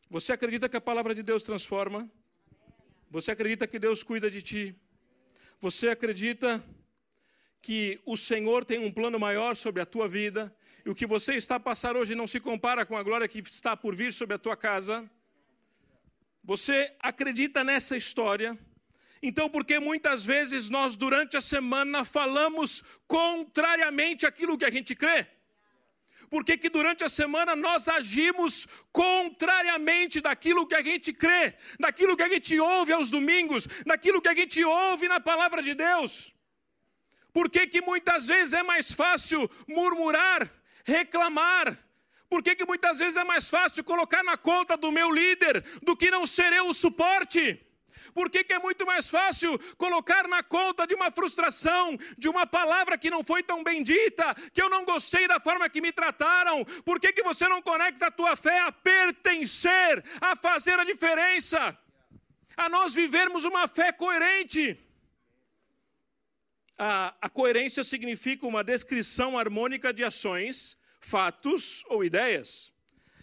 Você 0.09 0.31
acredita 0.31 0.69
que 0.69 0.77
a 0.77 0.81
palavra 0.81 1.13
de 1.13 1.21
Deus 1.21 1.43
transforma? 1.43 2.09
Você 3.11 3.31
acredita 3.31 3.67
que 3.67 3.77
Deus 3.77 4.01
cuida 4.01 4.31
de 4.31 4.41
ti? 4.41 4.75
Você 5.59 5.89
acredita 5.89 6.63
que 7.61 7.99
o 8.05 8.15
Senhor 8.15 8.63
tem 8.63 8.79
um 8.79 8.91
plano 8.91 9.19
maior 9.19 9.55
sobre 9.55 9.81
a 9.81 9.85
tua 9.85 10.07
vida? 10.07 10.55
E 10.85 10.89
o 10.89 10.95
que 10.95 11.05
você 11.05 11.35
está 11.35 11.55
a 11.55 11.59
passar 11.59 11.97
hoje 11.97 12.15
não 12.15 12.25
se 12.25 12.39
compara 12.39 12.85
com 12.85 12.95
a 12.95 13.03
glória 13.03 13.27
que 13.27 13.39
está 13.39 13.75
por 13.75 13.93
vir 13.93 14.13
sobre 14.13 14.35
a 14.35 14.39
tua 14.39 14.55
casa? 14.55 15.09
Você 16.43 16.95
acredita 16.99 17.61
nessa 17.63 17.97
história? 17.97 18.57
Então, 19.21 19.49
porque 19.49 19.79
muitas 19.79 20.25
vezes 20.25 20.69
nós, 20.69 20.95
durante 20.95 21.35
a 21.35 21.41
semana, 21.41 22.05
falamos 22.05 22.83
contrariamente 23.07 24.25
aquilo 24.25 24.57
que 24.57 24.65
a 24.65 24.71
gente 24.71 24.95
crê? 24.95 25.27
Por 26.29 26.45
que, 26.45 26.57
que 26.57 26.69
durante 26.69 27.03
a 27.03 27.09
semana 27.09 27.55
nós 27.55 27.87
agimos 27.87 28.67
contrariamente 28.91 30.21
daquilo 30.21 30.67
que 30.67 30.75
a 30.75 30.83
gente 30.83 31.11
crê, 31.11 31.55
daquilo 31.79 32.15
que 32.15 32.23
a 32.23 32.29
gente 32.29 32.57
ouve 32.59 32.93
aos 32.93 33.09
domingos, 33.09 33.67
daquilo 33.85 34.21
que 34.21 34.29
a 34.29 34.35
gente 34.35 34.63
ouve 34.63 35.07
na 35.07 35.19
palavra 35.19 35.61
de 35.61 35.73
Deus? 35.73 36.33
Por 37.33 37.49
que, 37.49 37.67
que 37.67 37.81
muitas 37.81 38.27
vezes 38.27 38.53
é 38.53 38.63
mais 38.63 38.91
fácil 38.91 39.49
murmurar, 39.67 40.51
reclamar? 40.85 41.77
Por 42.29 42.43
que, 42.43 42.55
que 42.55 42.65
muitas 42.65 42.99
vezes 42.99 43.17
é 43.17 43.23
mais 43.23 43.49
fácil 43.49 43.83
colocar 43.83 44.23
na 44.23 44.37
conta 44.37 44.77
do 44.77 44.91
meu 44.91 45.11
líder 45.11 45.63
do 45.81 45.97
que 45.97 46.11
não 46.11 46.27
ser 46.27 46.53
eu 46.53 46.67
o 46.67 46.73
suporte? 46.73 47.59
Por 48.13 48.29
que, 48.29 48.43
que, 48.43 48.53
é 48.53 48.59
muito 48.59 48.85
mais 48.85 49.09
fácil 49.09 49.57
colocar 49.77 50.27
na 50.27 50.43
conta 50.43 50.85
de 50.85 50.93
uma 50.93 51.11
frustração, 51.11 51.97
de 52.17 52.27
uma 52.27 52.45
palavra 52.45 52.97
que 52.97 53.09
não 53.09 53.23
foi 53.23 53.43
tão 53.43 53.63
bendita, 53.63 54.35
que 54.53 54.61
eu 54.61 54.69
não 54.69 54.85
gostei 54.85 55.27
da 55.27 55.39
forma 55.39 55.69
que 55.69 55.81
me 55.81 55.91
trataram? 55.91 56.63
Por 56.83 56.99
que, 56.99 57.13
que 57.13 57.23
você 57.23 57.47
não 57.47 57.61
conecta 57.61 58.07
a 58.07 58.11
tua 58.11 58.35
fé 58.35 58.59
a 58.61 58.71
pertencer, 58.71 60.03
a 60.21 60.35
fazer 60.35 60.79
a 60.79 60.83
diferença? 60.83 61.77
A 62.57 62.69
nós 62.69 62.93
vivermos 62.93 63.45
uma 63.45 63.67
fé 63.67 63.91
coerente. 63.91 64.77
A, 66.77 67.13
a 67.21 67.29
coerência 67.29 67.83
significa 67.83 68.47
uma 68.47 68.63
descrição 68.63 69.37
harmônica 69.37 69.93
de 69.93 70.03
ações, 70.03 70.77
fatos 70.99 71.83
ou 71.87 72.03
ideias. 72.03 72.73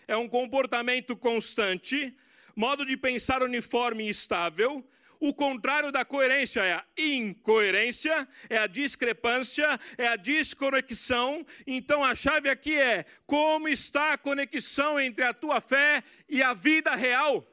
É 0.07 0.16
um 0.16 0.28
comportamento 0.28 1.16
constante 1.16 2.16
modo 2.57 2.87
de 2.87 2.97
pensar 2.97 3.43
uniforme 3.43 4.07
e 4.07 4.09
estável. 4.09 4.83
O 5.21 5.33
contrário 5.33 5.93
da 5.93 6.05
coerência 6.05 6.61
é 6.61 6.73
a 6.75 6.85
incoerência, 6.99 8.27
é 8.51 8.59
a 8.59 8.67
discrepância, 8.67 9.79
é 9.97 10.09
a 10.09 10.17
desconexão. 10.17 11.45
Então 11.67 12.03
a 12.03 12.15
chave 12.15 12.49
aqui 12.49 12.75
é 12.75 13.05
como 13.27 13.69
está 13.69 14.13
a 14.13 14.19
conexão 14.19 14.99
entre 14.99 15.25
a 15.25 15.33
tua 15.33 15.61
fé 15.61 16.03
e 16.29 16.43
a 16.43 16.53
vida 16.55 16.95
real 16.95 17.47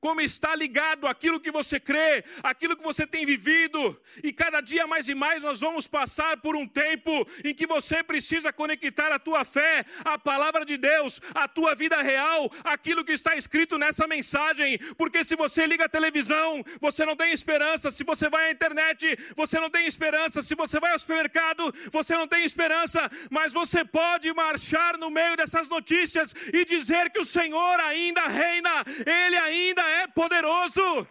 como 0.00 0.20
está 0.20 0.54
ligado 0.54 1.06
aquilo 1.06 1.40
que 1.40 1.50
você 1.50 1.80
crê, 1.80 2.24
aquilo 2.42 2.76
que 2.76 2.82
você 2.82 3.06
tem 3.06 3.24
vivido, 3.24 4.00
e 4.22 4.32
cada 4.32 4.60
dia 4.60 4.86
mais 4.86 5.08
e 5.08 5.14
mais 5.14 5.42
nós 5.42 5.60
vamos 5.60 5.86
passar 5.86 6.36
por 6.38 6.54
um 6.54 6.66
tempo 6.66 7.26
em 7.44 7.54
que 7.54 7.66
você 7.66 8.02
precisa 8.02 8.52
conectar 8.52 9.12
a 9.12 9.18
tua 9.18 9.44
fé, 9.44 9.84
a 10.04 10.18
palavra 10.18 10.64
de 10.64 10.76
Deus, 10.76 11.20
a 11.34 11.48
tua 11.48 11.74
vida 11.74 12.00
real, 12.02 12.50
aquilo 12.64 13.04
que 13.04 13.12
está 13.12 13.36
escrito 13.36 13.78
nessa 13.78 14.06
mensagem, 14.06 14.78
porque 14.96 15.24
se 15.24 15.34
você 15.34 15.66
liga 15.66 15.86
a 15.86 15.88
televisão, 15.88 16.62
você 16.80 17.04
não 17.04 17.16
tem 17.16 17.32
esperança, 17.32 17.90
se 17.90 18.04
você 18.04 18.28
vai 18.28 18.48
à 18.48 18.50
internet, 18.50 19.18
você 19.34 19.58
não 19.58 19.70
tem 19.70 19.86
esperança, 19.86 20.42
se 20.42 20.54
você 20.54 20.78
vai 20.78 20.92
ao 20.92 20.98
supermercado, 20.98 21.74
você 21.90 22.14
não 22.14 22.28
tem 22.28 22.44
esperança, 22.44 23.10
mas 23.30 23.52
você 23.52 23.84
pode 23.84 24.32
marchar 24.32 24.98
no 24.98 25.10
meio 25.10 25.36
dessas 25.36 25.68
notícias 25.68 26.34
e 26.52 26.64
dizer 26.64 27.10
que 27.10 27.20
o 27.20 27.24
Senhor 27.24 27.80
ainda 27.80 28.26
reina, 28.26 28.84
Ele 29.06 29.36
ainda 29.36 29.85
é 29.88 30.06
poderoso. 30.06 31.06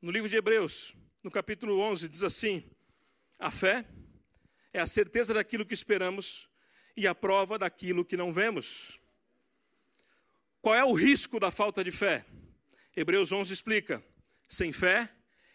No 0.00 0.10
livro 0.10 0.28
de 0.28 0.36
Hebreus, 0.36 0.94
no 1.22 1.30
capítulo 1.30 1.78
11, 1.78 2.08
diz 2.08 2.22
assim: 2.22 2.68
A 3.38 3.50
fé 3.50 3.86
é 4.72 4.80
a 4.80 4.86
certeza 4.86 5.34
daquilo 5.34 5.64
que 5.64 5.74
esperamos 5.74 6.48
e 6.96 7.06
a 7.06 7.14
prova 7.14 7.58
daquilo 7.58 8.04
que 8.04 8.16
não 8.16 8.32
vemos. 8.32 9.00
Qual 10.60 10.74
é 10.74 10.84
o 10.84 10.92
risco 10.92 11.40
da 11.40 11.50
falta 11.50 11.82
de 11.82 11.90
fé? 11.90 12.24
Hebreus 12.96 13.32
11 13.32 13.52
explica: 13.52 14.04
sem 14.48 14.72
fé 14.72 15.10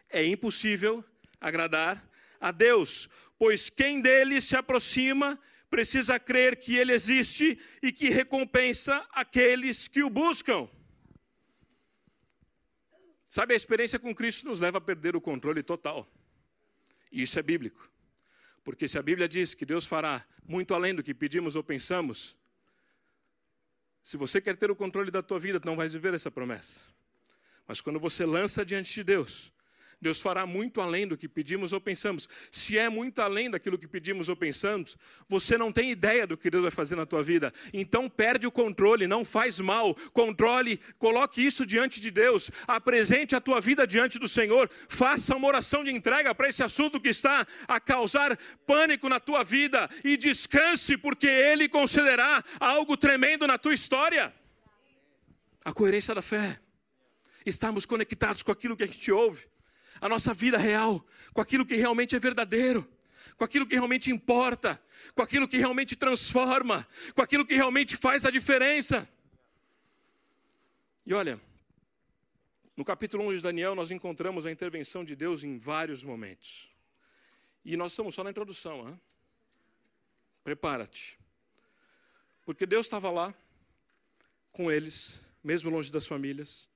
é 0.10 0.26
impossível 0.26 1.04
agradar 1.40 2.04
a 2.40 2.52
Deus, 2.52 3.10
pois 3.38 3.70
quem 3.70 4.02
dele 4.02 4.42
se 4.42 4.56
aproxima 4.56 5.40
precisa 5.70 6.20
crer 6.20 6.58
que 6.58 6.76
Ele 6.76 6.94
existe 6.94 7.60
e 7.82 7.92
que 7.92 8.10
recompensa 8.10 9.06
aqueles 9.12 9.88
que 9.88 10.04
o 10.04 10.10
buscam. 10.10 10.70
Sabe, 13.30 13.54
a 13.54 13.58
experiência 13.58 14.00
com 14.00 14.16
Cristo 14.16 14.48
nos 14.48 14.60
leva 14.60 14.78
a 14.78 14.82
perder 14.82 15.16
o 15.16 15.22
controle 15.22 15.62
total. 15.62 16.08
E 17.12 17.22
isso 17.22 17.38
é 17.38 17.42
bíblico. 17.42 17.92
Porque 18.64 18.88
se 18.88 18.98
a 18.98 19.02
Bíblia 19.02 19.28
diz 19.28 19.54
que 19.54 19.66
Deus 19.66 19.86
fará 19.86 20.26
muito 20.46 20.74
além 20.74 20.94
do 20.94 21.04
que 21.04 21.14
pedimos 21.14 21.56
ou 21.56 21.64
pensamos, 21.64 22.38
se 24.04 24.18
você 24.18 24.40
quer 24.40 24.56
ter 24.56 24.72
o 24.72 24.76
controle 24.76 25.12
da 25.12 25.22
tua 25.22 25.40
vida, 25.40 25.62
não 25.64 25.76
vai 25.76 25.90
viver 25.90 26.14
essa 26.14 26.32
promessa. 26.32 26.82
Mas 27.68 27.82
quando 27.82 28.00
você 28.00 28.26
lança 28.26 28.66
diante 28.66 28.94
de 28.94 29.04
Deus, 29.04 29.52
Deus 30.00 30.22
fará 30.22 30.46
muito 30.46 30.80
além 30.80 31.08
do 31.08 31.18
que 31.18 31.28
pedimos 31.28 31.74
ou 31.74 31.82
pensamos. 31.82 32.30
Se 32.52 32.78
é 32.78 32.88
muito 32.88 33.20
além 33.20 33.50
daquilo 33.50 33.80
que 33.80 33.88
pedimos 33.88 34.30
ou 34.30 34.36
pensamos, 34.36 34.96
você 35.28 35.58
não 35.58 35.72
tem 35.72 35.90
ideia 35.90 36.28
do 36.28 36.38
que 36.38 36.52
Deus 36.52 36.62
vai 36.62 36.72
fazer 36.72 36.96
na 36.96 37.06
tua 37.06 37.24
vida. 37.24 37.52
Então 37.74 38.08
perde 38.08 38.46
o 38.46 38.52
controle, 38.52 39.08
não 39.08 39.26
faz 39.26 39.60
mal. 39.60 39.96
Controle, 40.14 40.80
coloque 41.00 41.44
isso 41.44 41.66
diante 41.66 42.00
de 42.00 42.12
Deus. 42.12 42.52
Apresente 42.68 43.36
a 43.36 43.42
tua 43.42 43.60
vida 43.60 43.88
diante 43.88 44.20
do 44.20 44.28
Senhor. 44.28 44.70
Faça 44.88 45.36
uma 45.36 45.48
oração 45.48 45.84
de 45.84 45.90
entrega 45.90 46.34
para 46.36 46.48
esse 46.48 46.62
assunto 46.62 47.02
que 47.02 47.10
está 47.10 47.46
a 47.68 47.80
causar 47.80 48.38
pânico 48.68 49.10
na 49.10 49.20
tua 49.20 49.44
vida 49.44 49.90
e 50.04 50.16
descanse, 50.16 50.96
porque 50.96 51.28
Ele 51.28 51.68
concederá 51.68 52.44
algo 52.60 52.96
tremendo 52.96 53.48
na 53.48 53.58
tua 53.58 53.74
história. 53.74 54.32
A 55.66 55.74
coerência 55.74 56.14
da 56.14 56.22
fé. 56.22 56.60
Estamos 57.44 57.84
conectados 57.84 58.44
com 58.44 58.52
aquilo 58.52 58.78
que 58.78 58.84
a 58.84 58.88
gente 58.88 59.12
ouve 59.12 59.48
a 60.00 60.10
nossa 60.10 60.34
vida 60.34 60.58
real, 60.58 61.06
com 61.34 61.42
aquilo 61.42 61.66
que 61.66 61.76
realmente 61.76 62.16
é 62.16 62.20
verdadeiro, 62.20 62.88
com 63.38 63.44
aquilo 63.44 63.68
que 63.68 63.76
realmente 63.76 64.12
importa, 64.12 64.82
com 65.16 65.22
aquilo 65.22 65.48
que 65.48 65.58
realmente 65.58 65.96
transforma, 65.96 66.88
com 67.16 67.22
aquilo 67.22 67.46
que 67.46 67.56
realmente 67.56 67.96
faz 67.98 68.26
a 68.26 68.32
diferença. 68.32 69.08
E 71.06 71.14
olha, 71.14 71.40
no 72.76 72.84
capítulo 72.84 73.28
1 73.30 73.38
de 73.38 73.42
Daniel, 73.42 73.74
nós 73.76 73.92
encontramos 73.92 74.46
a 74.46 74.52
intervenção 74.52 75.04
de 75.04 75.16
Deus 75.16 75.44
em 75.44 75.58
vários 75.58 76.04
momentos. 76.04 76.70
E 77.64 77.76
nós 77.76 77.92
estamos 77.92 78.14
só 78.14 78.24
na 78.24 78.30
introdução. 78.30 78.88
Hein? 78.88 79.00
Prepara-te. 80.44 81.18
Porque 82.46 82.66
Deus 82.66 82.86
estava 82.86 83.10
lá 83.10 83.34
com 84.52 84.72
eles, 84.72 85.22
mesmo 85.44 85.70
longe 85.70 85.92
das 85.92 86.08
famílias, 86.08 86.70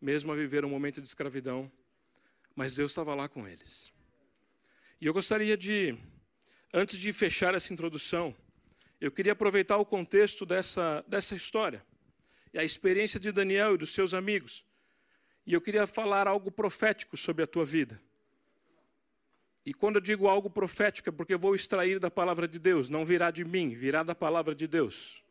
mesmo 0.00 0.32
a 0.32 0.34
viver 0.34 0.64
um 0.64 0.70
momento 0.70 1.00
de 1.00 1.06
escravidão 1.06 1.70
mas 2.54 2.76
Deus 2.76 2.90
estava 2.90 3.14
lá 3.14 3.28
com 3.28 3.46
eles. 3.46 3.92
E 5.00 5.06
eu 5.06 5.12
gostaria 5.12 5.56
de, 5.56 5.96
antes 6.72 6.98
de 6.98 7.12
fechar 7.12 7.54
essa 7.54 7.72
introdução, 7.72 8.36
eu 9.00 9.10
queria 9.10 9.32
aproveitar 9.32 9.78
o 9.78 9.84
contexto 9.84 10.44
dessa, 10.44 11.04
dessa 11.08 11.34
história 11.34 11.84
e 12.52 12.58
a 12.58 12.64
experiência 12.64 13.18
de 13.18 13.32
Daniel 13.32 13.74
e 13.74 13.78
dos 13.78 13.92
seus 13.92 14.12
amigos. 14.12 14.66
E 15.46 15.54
eu 15.54 15.60
queria 15.60 15.86
falar 15.86 16.28
algo 16.28 16.50
profético 16.50 17.16
sobre 17.16 17.42
a 17.42 17.46
tua 17.46 17.64
vida. 17.64 18.00
E 19.64 19.72
quando 19.72 19.96
eu 19.96 20.00
digo 20.00 20.28
algo 20.28 20.50
profético, 20.50 21.08
é 21.08 21.12
porque 21.12 21.34
eu 21.34 21.38
vou 21.38 21.54
extrair 21.54 21.98
da 21.98 22.10
palavra 22.10 22.48
de 22.48 22.58
Deus, 22.58 22.88
não 22.90 23.04
virá 23.04 23.30
de 23.30 23.44
mim, 23.44 23.74
virá 23.74 24.02
da 24.02 24.14
palavra 24.14 24.54
de 24.54 24.66
Deus. 24.66 25.22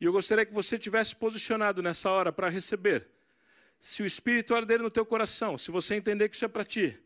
E 0.00 0.04
eu 0.04 0.12
gostaria 0.12 0.44
que 0.44 0.52
você 0.52 0.78
tivesse 0.78 1.16
posicionado 1.16 1.82
nessa 1.82 2.10
hora 2.10 2.32
para 2.32 2.48
receber 2.48 3.13
se 3.80 4.02
o 4.02 4.06
Espírito 4.06 4.54
arder 4.54 4.80
no 4.80 4.90
teu 4.90 5.04
coração, 5.04 5.58
se 5.58 5.70
você 5.70 5.94
entender 5.94 6.28
que 6.28 6.36
isso 6.36 6.44
é 6.44 6.48
para 6.48 6.64
ti, 6.64 6.98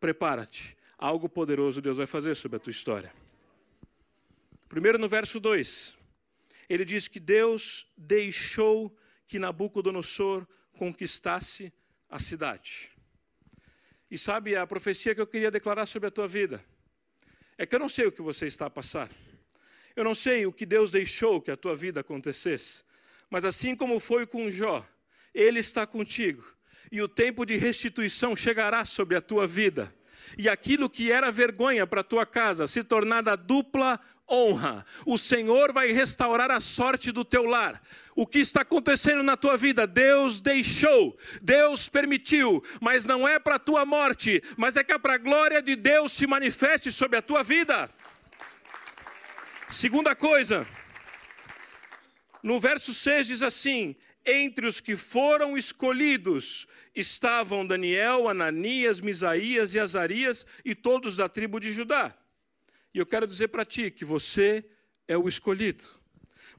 prepara-te. 0.00 0.76
Algo 0.98 1.28
poderoso 1.28 1.80
Deus 1.80 1.96
vai 1.96 2.06
fazer 2.06 2.34
sobre 2.34 2.56
a 2.56 2.60
tua 2.60 2.70
história. 2.70 3.12
Primeiro 4.68 4.98
no 4.98 5.08
verso 5.08 5.38
2, 5.38 5.94
ele 6.68 6.84
diz 6.84 7.08
que 7.08 7.20
Deus 7.20 7.86
deixou 7.96 8.96
que 9.26 9.38
Nabucodonosor 9.38 10.46
conquistasse 10.72 11.72
a 12.08 12.18
cidade. 12.18 12.92
E 14.10 14.18
sabe 14.18 14.56
a 14.56 14.66
profecia 14.66 15.14
que 15.14 15.20
eu 15.20 15.26
queria 15.26 15.50
declarar 15.50 15.86
sobre 15.86 16.08
a 16.08 16.10
tua 16.10 16.26
vida? 16.26 16.64
É 17.56 17.64
que 17.66 17.74
eu 17.74 17.78
não 17.78 17.88
sei 17.88 18.06
o 18.06 18.12
que 18.12 18.22
você 18.22 18.46
está 18.46 18.66
a 18.66 18.70
passar. 18.70 19.10
Eu 19.96 20.04
não 20.04 20.14
sei 20.14 20.46
o 20.46 20.52
que 20.52 20.66
Deus 20.66 20.90
deixou 20.90 21.40
que 21.40 21.50
a 21.50 21.56
tua 21.56 21.76
vida 21.76 22.00
acontecesse. 22.00 22.82
Mas 23.30 23.44
assim 23.44 23.76
como 23.76 23.98
foi 24.00 24.26
com 24.26 24.50
Jó, 24.50 24.84
ele 25.34 25.58
está 25.58 25.86
contigo. 25.86 26.44
E 26.92 27.02
o 27.02 27.08
tempo 27.08 27.44
de 27.44 27.56
restituição 27.56 28.36
chegará 28.36 28.84
sobre 28.84 29.16
a 29.16 29.20
tua 29.20 29.46
vida. 29.46 29.92
E 30.38 30.48
aquilo 30.48 30.88
que 30.88 31.10
era 31.10 31.30
vergonha 31.30 31.86
para 31.86 32.00
a 32.00 32.04
tua 32.04 32.24
casa 32.24 32.66
se 32.66 32.82
tornará 32.82 33.36
dupla 33.36 34.00
honra. 34.30 34.84
O 35.04 35.18
Senhor 35.18 35.72
vai 35.72 35.92
restaurar 35.92 36.50
a 36.50 36.60
sorte 36.60 37.12
do 37.12 37.24
teu 37.24 37.44
lar. 37.44 37.80
O 38.16 38.26
que 38.26 38.38
está 38.38 38.62
acontecendo 38.62 39.22
na 39.22 39.36
tua 39.36 39.56
vida? 39.56 39.86
Deus 39.86 40.40
deixou, 40.40 41.16
Deus 41.42 41.88
permitiu, 41.88 42.62
mas 42.80 43.04
não 43.04 43.28
é 43.28 43.38
para 43.38 43.56
a 43.56 43.58
tua 43.58 43.84
morte, 43.84 44.42
mas 44.56 44.76
é 44.76 44.84
que 44.84 44.92
é 44.92 44.98
para 44.98 45.14
a 45.14 45.18
glória 45.18 45.60
de 45.60 45.76
Deus 45.76 46.12
se 46.12 46.26
manifeste 46.26 46.90
sobre 46.90 47.18
a 47.18 47.22
tua 47.22 47.42
vida. 47.42 47.90
Segunda 49.68 50.14
coisa, 50.14 50.66
no 52.42 52.60
verso 52.60 52.94
6 52.94 53.26
diz 53.26 53.42
assim: 53.42 53.96
entre 54.26 54.66
os 54.66 54.80
que 54.80 54.96
foram 54.96 55.56
escolhidos 55.56 56.66
estavam 56.94 57.66
Daniel, 57.66 58.28
Ananias, 58.28 59.00
Misaías 59.00 59.74
e 59.74 59.80
Azarias 59.80 60.46
e 60.64 60.74
todos 60.74 61.16
da 61.16 61.28
tribo 61.28 61.60
de 61.60 61.72
Judá. 61.72 62.16
E 62.92 62.98
eu 62.98 63.06
quero 63.06 63.26
dizer 63.26 63.48
para 63.48 63.64
ti 63.64 63.90
que 63.90 64.04
você 64.04 64.64
é 65.06 65.16
o 65.16 65.28
escolhido. 65.28 65.84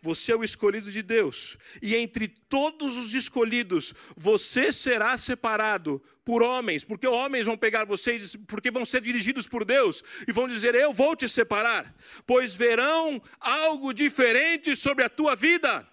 Você 0.01 0.33
é 0.33 0.35
o 0.35 0.43
escolhido 0.43 0.91
de 0.91 1.01
Deus. 1.01 1.57
E 1.81 1.95
entre 1.95 2.27
todos 2.27 2.95
os 2.95 3.15
escolhidos, 3.15 3.93
você 4.15 4.71
será 4.71 5.17
separado 5.17 5.99
por 6.23 6.43
homens, 6.43 6.83
porque 6.83 7.07
homens 7.07 7.47
vão 7.47 7.57
pegar 7.57 7.85
vocês, 7.85 8.35
porque 8.47 8.69
vão 8.69 8.85
ser 8.85 9.01
dirigidos 9.01 9.47
por 9.47 9.65
Deus 9.65 10.03
e 10.27 10.31
vão 10.31 10.47
dizer: 10.47 10.75
Eu 10.75 10.93
vou 10.93 11.15
te 11.15 11.27
separar, 11.27 11.95
pois 12.27 12.53
verão 12.53 13.19
algo 13.39 13.93
diferente 13.93 14.75
sobre 14.75 15.03
a 15.03 15.09
tua 15.09 15.35
vida. 15.35 15.87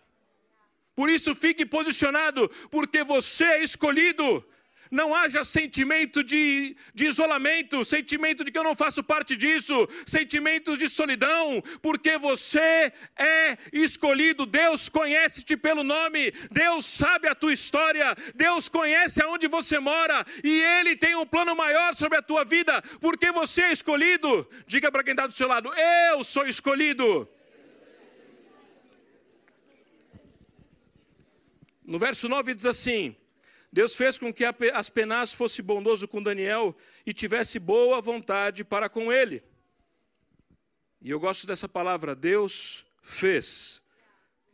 Por 0.95 1.09
isso, 1.09 1.35
fique 1.35 1.65
posicionado, 1.65 2.51
porque 2.71 3.03
você 3.03 3.45
é 3.45 3.63
escolhido 3.63 4.45
não 4.93 5.15
haja 5.15 5.43
sentimento 5.43 6.23
de, 6.23 6.77
de 6.95 7.07
isolamento, 7.07 7.83
sentimento 7.83 8.45
de 8.45 8.53
que 8.53 8.59
eu 8.59 8.63
não 8.63 8.77
faço 8.77 9.03
parte 9.03 9.35
disso, 9.35 9.89
sentimentos 10.05 10.79
de 10.79 10.87
solidão, 10.87 11.63
porque 11.81 12.19
você 12.19 12.93
é 13.19 13.57
escolhido, 13.73 14.45
Deus 14.45 14.91
conhece-te 14.91 15.57
pelo 15.57 15.83
nome, 15.83 16.31
Deus 16.51 16.85
sabe 16.85 17.27
a 17.27 17.35
tua 17.35 17.55
história, 17.55 18.15
Deus 18.35 18.69
conhece 18.69 19.23
aonde 19.23 19.49
você 19.49 19.79
mora 19.79 20.27
e 20.45 20.63
Ele 20.63 20.95
tem 20.95 21.15
um 21.17 21.25
plano 21.25 21.57
maior 21.57 21.95
sobre 21.95 22.19
a 22.19 22.23
tua 22.23 22.45
vida, 22.45 22.83
porque 23.01 23.33
você 23.33 23.63
é 23.63 23.73
escolhido. 23.73 24.47
Diga 24.67 24.93
para 24.93 25.03
quem 25.03 25.13
está 25.13 25.27
do 25.27 25.33
seu 25.33 25.49
lado: 25.49 25.73
Eu 26.13 26.23
sou 26.23 26.47
escolhido. 26.47 27.27
No 31.93 31.99
verso 31.99 32.27
9 32.27 32.55
diz 32.55 32.65
assim: 32.65 33.15
Deus 33.71 33.95
fez 33.95 34.17
com 34.17 34.33
que 34.33 34.47
Aspenaz 34.73 35.35
fosse 35.35 35.61
bondoso 35.61 36.09
com 36.09 36.23
Daniel 36.23 36.75
e 37.05 37.13
tivesse 37.13 37.59
boa 37.59 38.01
vontade 38.01 38.65
para 38.65 38.89
com 38.89 39.13
ele. 39.13 39.43
E 41.03 41.11
eu 41.11 41.21
gosto 41.21 41.47
dessa 41.47 41.69
palavra, 41.69 42.15
Deus 42.15 42.87
fez. 43.03 43.83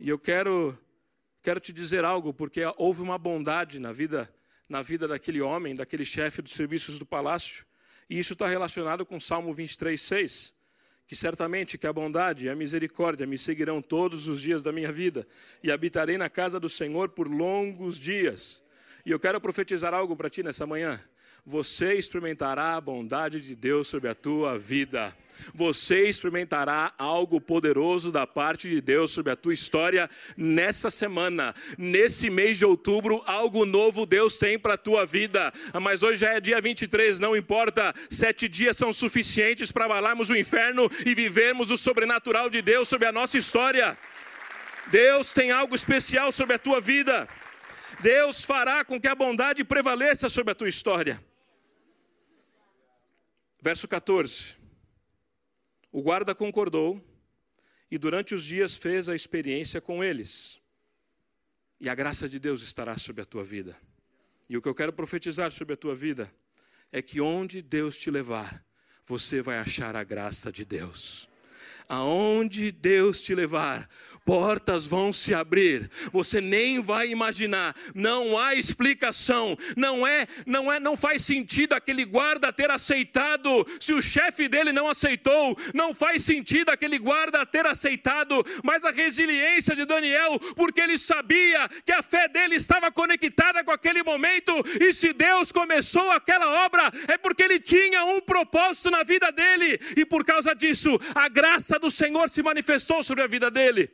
E 0.01 0.09
eu 0.09 0.19
quero 0.19 0.77
quero 1.41 1.61
te 1.61 1.73
dizer 1.73 2.05
algo, 2.05 2.35
porque 2.35 2.61
houve 2.77 3.03
uma 3.03 3.17
bondade 3.17 3.79
na 3.79 3.93
vida 3.93 4.29
na 4.69 4.83
vida 4.83 5.07
daquele 5.07 5.41
homem, 5.41 5.77
daquele 5.77 6.05
chefe 6.05 6.43
dos 6.43 6.55
serviços 6.55 6.99
do 6.99 7.07
palácio. 7.07 7.65
E 8.11 8.19
isso 8.19 8.33
está 8.33 8.49
relacionado 8.49 9.07
com 9.07 9.21
Salmo 9.21 9.55
23, 9.55 10.03
6 10.03 10.58
que 11.09 11.17
certamente 11.17 11.79
que 11.79 11.87
a 11.87 11.93
bondade 11.93 12.45
e 12.45 12.49
a 12.51 12.55
misericórdia 12.55 13.27
me 13.27 13.39
seguirão 13.39 13.81
todos 13.81 14.29
os 14.29 14.43
dias 14.43 14.63
da 14.63 14.71
minha 14.71 14.93
vida, 14.93 15.27
e 15.65 15.73
habitarei 15.73 16.19
na 16.19 16.29
casa 16.29 16.61
do 16.61 16.69
Senhor 16.69 17.09
por 17.09 17.27
longos 17.29 17.99
dias. 17.99 18.63
E 19.07 19.11
eu 19.11 19.19
quero 19.19 19.41
profetizar 19.41 19.95
algo 19.95 20.15
para 20.15 20.29
ti 20.29 20.43
nessa 20.43 20.67
manhã. 20.67 21.01
Você 21.45 21.95
experimentará 21.95 22.77
a 22.77 22.81
bondade 22.81 23.41
de 23.41 23.55
Deus 23.55 23.89
sobre 23.89 24.09
a 24.09 24.15
tua 24.15 24.59
vida. 24.59 25.17
Você 25.55 26.05
experimentará 26.05 26.93
algo 26.99 27.41
poderoso 27.41 28.11
da 28.11 28.27
parte 28.27 28.69
de 28.69 28.81
Deus 28.81 29.13
sobre 29.13 29.33
a 29.33 29.37
tua 29.37 29.55
história 29.55 30.11
nessa 30.37 30.91
semana, 30.91 31.55
nesse 31.77 32.29
mês 32.29 32.59
de 32.59 32.65
outubro, 32.65 33.23
algo 33.27 33.65
novo 33.65 34.05
Deus 34.05 34.39
tem 34.39 34.59
para 34.59 34.75
a 34.75 34.79
tua 34.79 35.07
vida. 35.07 35.53
Mas 35.81 36.03
hoje 36.03 36.19
já 36.19 36.33
é 36.33 36.41
dia 36.41 36.61
23, 36.61 37.21
não 37.21 37.37
importa, 37.37 37.95
sete 38.11 38.49
dias 38.49 38.77
são 38.77 38.93
suficientes 38.93 39.71
para 39.71 39.85
abalarmos 39.85 40.31
o 40.31 40.37
inferno 40.37 40.91
e 41.07 41.15
vivermos 41.15 41.71
o 41.71 41.79
sobrenatural 41.79 42.51
de 42.51 42.61
Deus 42.61 42.89
sobre 42.89 43.07
a 43.07 43.13
nossa 43.13 43.39
história. 43.39 43.97
Deus 44.89 45.33
tem 45.33 45.51
algo 45.51 45.75
especial 45.75 46.33
sobre 46.33 46.57
a 46.57 46.59
tua 46.59 46.81
vida. 46.81 47.29
Deus 48.01 48.45
fará 48.45 48.85
com 48.85 49.01
que 49.01 49.09
a 49.09 49.15
bondade 49.15 49.65
prevaleça 49.65 50.29
sobre 50.29 50.53
a 50.53 50.55
tua 50.55 50.69
história. 50.69 51.28
Verso 53.61 53.89
14. 53.89 54.57
O 55.91 56.03
guarda 56.03 56.35
concordou 56.35 57.05
e 57.91 57.99
durante 57.99 58.35
os 58.35 58.45
dias 58.45 58.77
fez 58.77 59.09
a 59.09 59.15
experiência 59.15 59.81
com 59.81 60.03
eles. 60.03 60.61
E 61.81 61.89
a 61.89 61.95
graça 61.95 62.29
de 62.29 62.39
Deus 62.39 62.63
estará 62.63 62.97
sobre 62.97 63.23
a 63.23 63.27
tua 63.27 63.43
vida. 63.43 63.77
E 64.49 64.57
o 64.57 64.63
que 64.63 64.69
eu 64.69 64.75
quero 64.75 64.93
profetizar 64.93 65.51
sobre 65.51 65.75
a 65.75 65.77
tua 65.77 65.95
vida 65.95 66.33
é 66.93 67.03
que 67.03 67.21
onde 67.21 67.61
Deus 67.61 67.99
te 67.99 68.11
levar, 68.11 68.65
você 69.05 69.43
vai 69.43 69.59
achar 69.59 69.97
a 69.97 70.05
graça 70.05 70.51
de 70.53 70.65
Deus 70.65 71.29
aonde 71.89 72.71
Deus 72.71 73.21
te 73.21 73.35
levar, 73.35 73.89
portas 74.29 74.85
vão 74.85 75.11
se 75.11 75.33
abrir. 75.33 75.91
Você 76.13 76.39
nem 76.39 76.83
vai 76.83 77.09
imaginar, 77.09 77.75
não 77.95 78.39
há 78.39 78.55
explicação, 78.55 79.57
não 79.75 80.07
é, 80.07 80.27
não 80.45 80.71
é, 80.71 80.79
não 80.79 80.99
faz 80.99 81.25
sentido 81.25 81.73
aquele 81.73 82.05
guarda 82.05 82.53
ter 82.53 82.71
aceitado 82.71 83.67
se 83.81 83.95
o 83.95 84.03
chefe 84.03 84.47
dele 84.47 84.71
não 84.71 84.87
aceitou, 84.87 85.57
não 85.73 85.95
faz 85.95 86.25
sentido 86.25 86.69
aquele 86.69 86.99
guarda 86.99 87.47
ter 87.47 87.65
aceitado, 87.65 88.45
mas 88.63 88.85
a 88.85 88.91
resiliência 88.91 89.75
de 89.75 89.87
Daniel, 89.87 90.39
porque 90.55 90.83
ele 90.83 90.99
sabia 90.99 91.67
que 91.87 91.93
a 91.93 92.03
fé 92.03 92.29
dele 92.29 92.57
estava 92.57 92.93
conectada 92.93 93.65
com 93.65 93.71
aquele 93.71 94.03
momento, 94.03 94.53
e 94.79 94.93
se 94.93 95.15
Deus 95.15 95.51
começou 95.51 96.11
aquela 96.11 96.67
obra, 96.67 96.93
é 97.09 97.17
porque 97.17 97.45
ele 97.45 97.61
tinha 97.61 98.05
um 98.05 98.21
propósito 98.21 98.91
na 98.91 99.03
vida 99.03 99.33
dele, 99.33 99.81
e 99.97 100.05
por 100.05 100.23
causa 100.23 100.55
disso, 100.55 101.01
a 101.15 101.31
graça 101.31 101.79
do 101.79 101.91
Senhor 101.91 102.29
se 102.29 102.43
manifestou 102.43 103.03
sobre 103.03 103.25
a 103.25 103.27
vida 103.27 103.51
dele. 103.51 103.91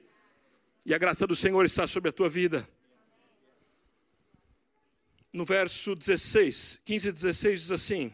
E 0.87 0.93
a 0.93 0.99
graça 0.99 1.27
do 1.27 1.35
Senhor 1.35 1.65
está 1.65 1.87
sobre 1.87 2.11
a 2.11 2.13
tua 2.13 2.29
vida. 2.29 2.69
No 5.33 5.43
verso 5.45 5.95
16, 5.95 6.83
15 6.85 7.09
e 7.09 7.13
16 7.13 7.61
diz 7.63 7.71
assim: 7.71 8.13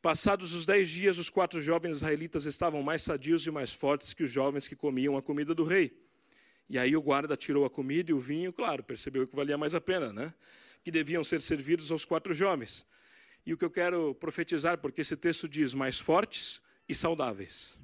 Passados 0.00 0.54
os 0.54 0.64
dez 0.64 0.88
dias, 0.88 1.18
os 1.18 1.28
quatro 1.28 1.60
jovens 1.60 1.96
israelitas 1.96 2.44
estavam 2.44 2.84
mais 2.84 3.02
sadios 3.02 3.44
e 3.46 3.50
mais 3.50 3.72
fortes 3.72 4.14
que 4.14 4.22
os 4.22 4.30
jovens 4.30 4.68
que 4.68 4.76
comiam 4.76 5.16
a 5.16 5.22
comida 5.22 5.52
do 5.52 5.64
rei. 5.64 5.92
E 6.70 6.78
aí 6.78 6.96
o 6.96 7.02
guarda 7.02 7.36
tirou 7.36 7.64
a 7.64 7.70
comida 7.70 8.12
e 8.12 8.14
o 8.14 8.18
vinho, 8.18 8.52
claro, 8.52 8.84
percebeu 8.84 9.26
que 9.26 9.34
valia 9.34 9.58
mais 9.58 9.74
a 9.74 9.80
pena, 9.80 10.12
né? 10.12 10.32
Que 10.84 10.92
deviam 10.92 11.24
ser 11.24 11.40
servidos 11.40 11.90
aos 11.90 12.04
quatro 12.04 12.32
jovens. 12.32 12.86
E 13.44 13.52
o 13.52 13.58
que 13.58 13.64
eu 13.64 13.70
quero 13.70 14.14
profetizar, 14.14 14.78
porque 14.78 15.00
esse 15.00 15.16
texto 15.16 15.48
diz 15.48 15.74
mais 15.74 15.98
fortes 15.98 16.62
e 16.88 16.94
saudáveis. 16.94 17.76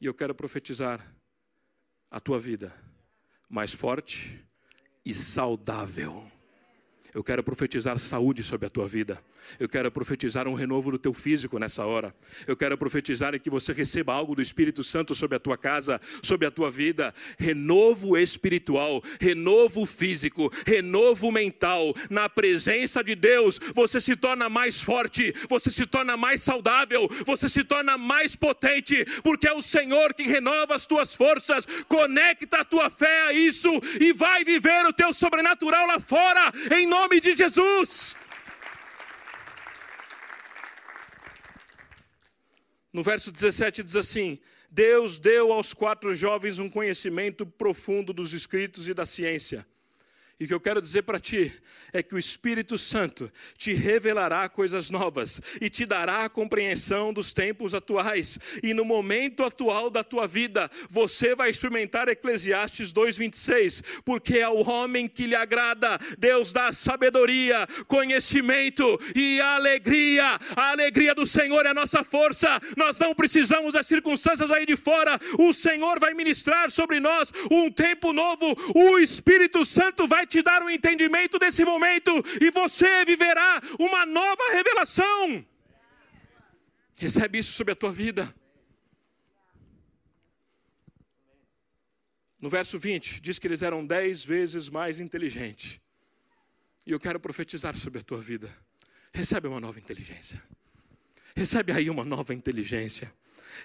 E 0.00 0.06
eu 0.06 0.14
quero 0.14 0.34
profetizar 0.36 1.04
a 2.10 2.20
tua 2.20 2.38
vida 2.38 2.72
mais 3.48 3.72
forte 3.72 4.44
e 5.04 5.14
saudável. 5.14 6.30
Eu 7.14 7.24
quero 7.24 7.42
profetizar 7.42 7.98
saúde 7.98 8.42
sobre 8.42 8.66
a 8.66 8.70
tua 8.70 8.86
vida. 8.86 9.22
Eu 9.58 9.68
quero 9.68 9.90
profetizar 9.90 10.46
um 10.46 10.54
renovo 10.54 10.90
do 10.90 10.98
teu 10.98 11.14
físico 11.14 11.58
nessa 11.58 11.86
hora. 11.86 12.14
Eu 12.46 12.56
quero 12.56 12.76
profetizar 12.76 13.38
que 13.40 13.48
você 13.48 13.72
receba 13.72 14.12
algo 14.12 14.34
do 14.34 14.42
Espírito 14.42 14.84
Santo 14.84 15.14
sobre 15.14 15.36
a 15.36 15.40
tua 15.40 15.56
casa, 15.56 16.00
sobre 16.22 16.46
a 16.46 16.50
tua 16.50 16.70
vida. 16.70 17.14
Renovo 17.38 18.16
espiritual, 18.16 19.02
renovo 19.20 19.86
físico, 19.86 20.52
renovo 20.66 21.32
mental. 21.32 21.94
Na 22.10 22.28
presença 22.28 23.02
de 23.02 23.14
Deus, 23.14 23.58
você 23.74 24.00
se 24.00 24.14
torna 24.14 24.48
mais 24.48 24.82
forte, 24.82 25.34
você 25.48 25.70
se 25.70 25.86
torna 25.86 26.16
mais 26.16 26.42
saudável, 26.42 27.08
você 27.24 27.48
se 27.48 27.64
torna 27.64 27.96
mais 27.96 28.36
potente, 28.36 29.04
porque 29.22 29.48
é 29.48 29.52
o 29.52 29.62
Senhor 29.62 30.12
que 30.12 30.24
renova 30.24 30.74
as 30.74 30.84
tuas 30.84 31.14
forças. 31.14 31.66
Conecta 31.88 32.58
a 32.58 32.64
tua 32.64 32.90
fé 32.90 33.22
a 33.28 33.32
isso 33.32 33.70
e 34.00 34.12
vai 34.12 34.44
viver 34.44 34.86
o 34.86 34.92
teu 34.92 35.12
sobrenatural 35.12 35.86
lá 35.86 35.98
fora, 35.98 36.52
em 36.76 36.86
nome 36.86 37.07
nome 37.08 37.20
de 37.20 37.34
Jesus. 37.34 38.14
No 42.92 43.02
verso 43.02 43.32
17 43.32 43.82
diz 43.82 43.96
assim: 43.96 44.38
Deus 44.70 45.18
deu 45.18 45.50
aos 45.50 45.72
quatro 45.72 46.14
jovens 46.14 46.58
um 46.58 46.68
conhecimento 46.68 47.46
profundo 47.46 48.12
dos 48.12 48.34
escritos 48.34 48.88
e 48.88 48.94
da 48.94 49.06
ciência 49.06 49.66
e 50.40 50.44
o 50.44 50.46
que 50.46 50.54
eu 50.54 50.60
quero 50.60 50.80
dizer 50.80 51.02
para 51.02 51.18
ti 51.18 51.52
é 51.92 52.00
que 52.00 52.14
o 52.14 52.18
Espírito 52.18 52.78
Santo 52.78 53.28
te 53.56 53.74
revelará 53.74 54.48
coisas 54.48 54.88
novas 54.88 55.40
e 55.60 55.68
te 55.68 55.84
dará 55.84 56.24
a 56.24 56.28
compreensão 56.28 57.12
dos 57.12 57.32
tempos 57.32 57.74
atuais. 57.74 58.38
E 58.62 58.72
no 58.72 58.84
momento 58.84 59.42
atual 59.42 59.90
da 59.90 60.04
tua 60.04 60.28
vida, 60.28 60.70
você 60.88 61.34
vai 61.34 61.50
experimentar 61.50 62.08
Eclesiastes 62.08 62.92
2:26, 62.92 63.82
porque 64.04 64.38
é 64.38 64.48
o 64.48 64.62
homem 64.68 65.08
que 65.08 65.26
lhe 65.26 65.34
agrada, 65.34 65.98
Deus 66.16 66.52
dá 66.52 66.72
sabedoria, 66.72 67.66
conhecimento 67.88 68.96
e 69.16 69.40
alegria. 69.40 70.38
A 70.54 70.70
alegria 70.70 71.16
do 71.16 71.26
Senhor 71.26 71.66
é 71.66 71.70
a 71.70 71.74
nossa 71.74 72.04
força. 72.04 72.60
Nós 72.76 72.96
não 73.00 73.12
precisamos 73.12 73.74
das 73.74 73.88
circunstâncias 73.88 74.52
aí 74.52 74.64
de 74.64 74.76
fora. 74.76 75.18
O 75.36 75.52
Senhor 75.52 75.98
vai 75.98 76.14
ministrar 76.14 76.70
sobre 76.70 77.00
nós 77.00 77.32
um 77.50 77.68
tempo 77.72 78.12
novo. 78.12 78.56
O 78.72 79.00
Espírito 79.00 79.64
Santo 79.66 80.06
vai 80.06 80.27
te 80.28 80.42
dar 80.42 80.62
o 80.62 80.66
um 80.66 80.70
entendimento 80.70 81.38
desse 81.38 81.64
momento 81.64 82.12
e 82.40 82.50
você 82.50 83.04
viverá 83.04 83.60
uma 83.78 84.06
nova 84.06 84.52
revelação. 84.52 85.44
Recebe 86.98 87.38
isso 87.38 87.52
sobre 87.52 87.72
a 87.72 87.76
tua 87.76 87.92
vida. 87.92 88.34
No 92.40 92.48
verso 92.48 92.78
20, 92.78 93.20
diz 93.20 93.38
que 93.38 93.46
eles 93.46 93.62
eram 93.62 93.84
dez 93.84 94.24
vezes 94.24 94.68
mais 94.68 95.00
inteligentes. 95.00 95.80
E 96.86 96.92
eu 96.92 97.00
quero 97.00 97.18
profetizar 97.18 97.76
sobre 97.76 98.00
a 98.00 98.02
tua 98.02 98.18
vida. 98.18 98.48
Recebe 99.12 99.48
uma 99.48 99.60
nova 99.60 99.78
inteligência. 99.78 100.42
Recebe 101.34 101.72
aí 101.72 101.90
uma 101.90 102.04
nova 102.04 102.32
inteligência 102.34 103.12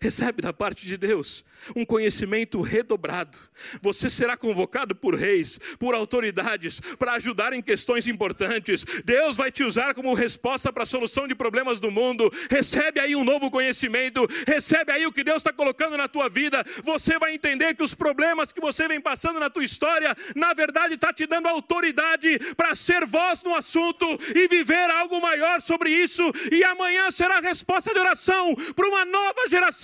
recebe 0.02 0.42
da 0.42 0.54
parte 0.54 0.86
de 0.86 0.98
Deus 0.98 1.44
um 1.76 1.86
conhecimento 1.86 2.60
redobrado. 2.62 3.38
Você 3.82 4.10
será 4.10 4.36
convocado 4.36 4.96
por 4.96 5.16
reis, 5.16 5.60
por 5.80 5.96
autoridades, 5.96 6.80
para 6.98 7.14
ajudar 7.14 7.54
em 7.54 7.62
questões 7.62 8.08
importantes. 8.08 8.86
Deus 9.06 9.36
vai 9.36 9.52
te 9.52 9.64
usar 9.64 9.94
como 9.94 10.14
resposta 10.14 10.72
para 10.74 10.84
a 10.84 10.88
solução 10.88 11.28
de 11.28 11.36
problemas 11.36 11.80
do 11.80 11.92
mundo. 11.92 12.32
Recebe 12.50 13.00
aí 13.00 13.16
um 13.16 13.24
novo 13.24 13.50
conhecimento, 13.50 14.28
recebe 14.48 14.92
aí 14.92 15.06
o 15.06 15.12
que 15.12 15.24
Deus 15.24 15.38
está 15.38 15.54
colocando 15.54 15.98
na 15.98 16.08
tua 16.08 16.28
vida. 16.30 16.64
Você 16.84 17.18
vai 17.18 17.34
entender 17.34 17.76
que 17.76 17.84
os 17.84 17.94
problemas 17.94 18.52
que 18.52 18.60
você 18.60 18.88
vem 18.88 19.00
passando 19.00 19.40
na 19.40 19.50
tua 19.50 19.64
história, 19.64 20.16
na 20.36 20.54
verdade, 20.54 20.96
está 20.96 21.14
te 21.14 21.26
dando 21.26 21.48
autoridade 21.48 22.40
para 22.56 22.76
ser 22.76 23.06
voz 23.06 23.44
no 23.44 23.56
assunto 23.56 24.06
e 24.36 24.48
viver 24.48 24.90
algo 24.90 25.22
maior 25.22 25.62
sobre 25.62 25.90
isso. 25.90 26.24
E 26.52 26.64
amanhã 26.64 27.10
será 27.12 27.38
a 27.38 27.42
resposta 27.42 27.94
de 27.94 28.00
oração 28.00 28.56
para 28.76 28.88
uma 28.88 29.06
nova 29.06 29.48
geração 29.48 29.83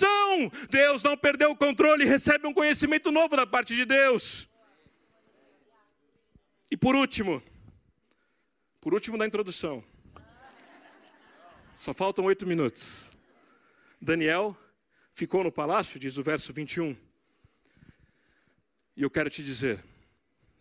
Deus 0.70 1.02
não 1.02 1.16
perdeu 1.16 1.50
o 1.50 1.56
controle, 1.56 2.04
recebe 2.04 2.46
um 2.46 2.54
conhecimento 2.54 3.10
novo 3.10 3.36
da 3.36 3.46
parte 3.46 3.74
de 3.74 3.84
Deus. 3.84 4.48
E 6.70 6.76
por 6.76 6.94
último, 6.94 7.42
por 8.80 8.94
último 8.94 9.18
da 9.18 9.26
introdução, 9.26 9.84
só 11.76 11.92
faltam 11.92 12.24
oito 12.26 12.46
minutos. 12.46 13.16
Daniel 14.00 14.56
ficou 15.14 15.42
no 15.42 15.50
palácio, 15.50 15.98
diz 15.98 16.16
o 16.16 16.22
verso 16.22 16.52
21. 16.52 16.96
E 18.96 19.02
eu 19.02 19.10
quero 19.10 19.28
te 19.28 19.42
dizer, 19.42 19.82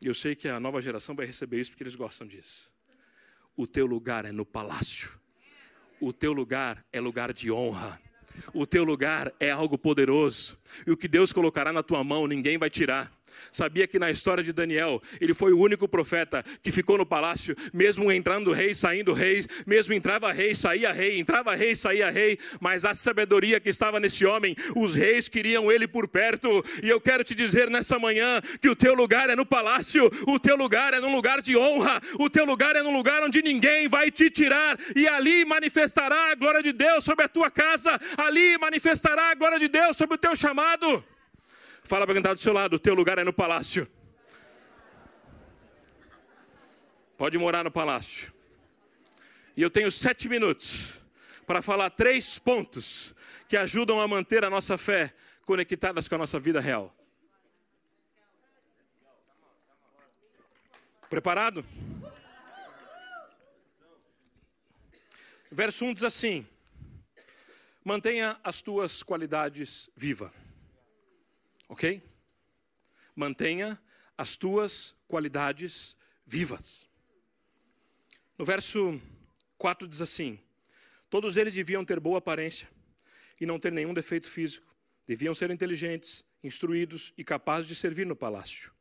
e 0.02 0.08
eu 0.08 0.14
sei 0.14 0.36
que 0.36 0.48
a 0.48 0.60
nova 0.60 0.82
geração 0.82 1.16
vai 1.16 1.26
receber 1.26 1.60
isso 1.60 1.72
porque 1.72 1.84
eles 1.84 1.96
gostam 1.96 2.26
disso. 2.26 2.74
O 3.56 3.68
teu 3.68 3.86
lugar 3.86 4.26
é 4.26 4.32
no 4.32 4.46
palácio. 4.46 5.20
O 6.00 6.14
teu 6.14 6.32
lugar 6.32 6.86
é 6.92 7.00
lugar 7.02 7.34
de 7.34 7.52
honra. 7.52 8.02
O 8.54 8.66
teu 8.66 8.84
lugar 8.84 9.32
é 9.40 9.52
algo 9.52 9.78
poderoso. 9.78 10.58
E 10.86 10.92
o 10.92 10.98
que 10.98 11.08
Deus 11.08 11.34
colocará 11.34 11.74
na 11.74 11.84
tua 11.84 12.04
mão, 12.04 12.28
ninguém 12.28 12.58
vai 12.58 12.70
tirar. 12.70 13.12
Sabia 13.52 13.88
que 13.88 14.00
na 14.00 14.12
história 14.12 14.44
de 14.44 14.54
Daniel, 14.54 15.02
ele 15.20 15.34
foi 15.34 15.54
o 15.54 15.60
único 15.60 15.88
profeta 15.88 16.44
que 16.62 16.72
ficou 16.72 16.98
no 16.98 17.06
palácio, 17.06 17.56
mesmo 17.74 18.12
entrando 18.12 18.52
rei, 18.52 18.74
saindo 18.74 19.14
rei, 19.14 19.46
mesmo 19.66 19.94
entrava 19.94 20.32
rei, 20.32 20.54
saía 20.56 20.92
rei, 20.92 21.20
entrava 21.20 21.56
rei, 21.56 21.76
saía 21.76 22.10
rei, 22.10 22.38
mas 22.60 22.86
a 22.86 22.94
sabedoria 22.94 23.60
que 23.60 23.70
estava 23.70 24.00
nesse 24.00 24.26
homem, 24.26 24.56
os 24.76 24.96
reis 24.96 25.30
queriam 25.30 25.72
ele 25.72 25.88
por 25.88 26.08
perto. 26.08 26.64
E 26.84 26.90
eu 26.90 27.00
quero 27.00 27.24
te 27.24 27.36
dizer 27.36 27.70
nessa 27.70 27.98
manhã 28.00 28.42
que 28.62 28.70
o 28.70 28.76
teu 28.76 28.94
lugar 28.94 29.30
é 29.30 29.36
no 29.36 29.46
palácio, 29.46 30.10
o 30.28 30.40
teu 30.40 30.56
lugar 30.56 30.94
é 30.94 31.00
num 31.00 31.16
lugar 31.16 31.42
de 31.42 31.56
honra, 31.56 32.02
o 32.20 32.30
teu 32.30 32.46
lugar 32.46 32.76
é 32.76 32.82
num 32.82 32.94
lugar 32.94 33.24
onde 33.24 33.42
ninguém 33.42 33.88
vai 33.88 34.12
te 34.12 34.30
tirar, 34.30 34.78
e 34.96 35.08
ali 35.08 35.46
manifestará 35.46 36.32
a 36.32 36.36
glória 36.36 36.62
de 36.62 36.72
Deus 36.72 37.04
sobre 37.04 37.26
a 37.26 37.30
tua 37.30 37.50
casa, 37.50 38.00
ali 38.18 38.58
manifestará 38.58 39.32
a 39.32 39.36
glória 39.36 39.60
de 39.60 39.68
Deus 39.68 39.98
sobre 39.98 40.16
o 40.16 40.18
teu 40.18 40.36
chamado. 40.36 41.04
Fala 41.90 42.06
para 42.06 42.14
quem 42.14 42.20
está 42.20 42.36
do 42.36 42.40
seu 42.40 42.54
lado: 42.54 42.76
o 42.76 42.80
teu 42.80 42.94
lugar 42.94 43.18
é 43.18 43.24
no 43.24 43.34
palácio. 43.34 43.90
Pode 47.18 47.36
morar 47.36 47.64
no 47.64 47.72
palácio. 47.72 48.32
E 49.58 49.62
eu 49.64 49.72
tenho 49.72 49.92
sete 49.92 50.30
minutos 50.30 51.02
para 51.48 51.64
falar 51.64 51.90
três 51.90 52.38
pontos 52.38 53.16
que 53.48 53.58
ajudam 53.58 54.00
a 54.00 54.08
manter 54.08 54.46
a 54.46 54.52
nossa 54.52 54.78
fé 54.78 55.12
conectadas 55.48 56.08
com 56.08 56.14
a 56.14 56.20
nossa 56.20 56.40
vida 56.40 56.60
real. 56.60 56.96
Preparado? 61.10 61.66
Verso 65.52 65.86
1 65.86 65.94
diz 65.96 66.04
assim: 66.04 66.48
Mantenha 67.84 68.40
as 68.44 68.62
tuas 68.62 69.02
qualidades 69.02 69.90
vivas 69.98 70.49
ok? 71.70 72.04
Mantenha 73.16 73.80
as 74.18 74.36
tuas 74.36 74.98
qualidades 75.08 75.96
vivas. 76.26 76.90
No 78.38 78.44
verso 78.44 79.02
4 79.58 79.88
diz 79.88 80.02
assim: 80.02 80.40
Todos 81.10 81.38
eles 81.38 81.54
deviam 81.54 81.86
ter 81.86 82.00
boa 82.00 82.18
aparência 82.18 82.68
e 83.40 83.46
não 83.46 83.60
ter 83.60 83.72
nenhum 83.72 83.94
defeito 83.94 84.30
físico. 84.30 84.68
Deviam 85.06 85.34
ser 85.34 85.50
inteligentes, 85.52 86.26
instruídos 86.44 87.14
e 87.18 87.24
capazes 87.24 87.68
de 87.68 87.76
servir 87.76 88.06
no 88.06 88.16
palácio. 88.16 88.72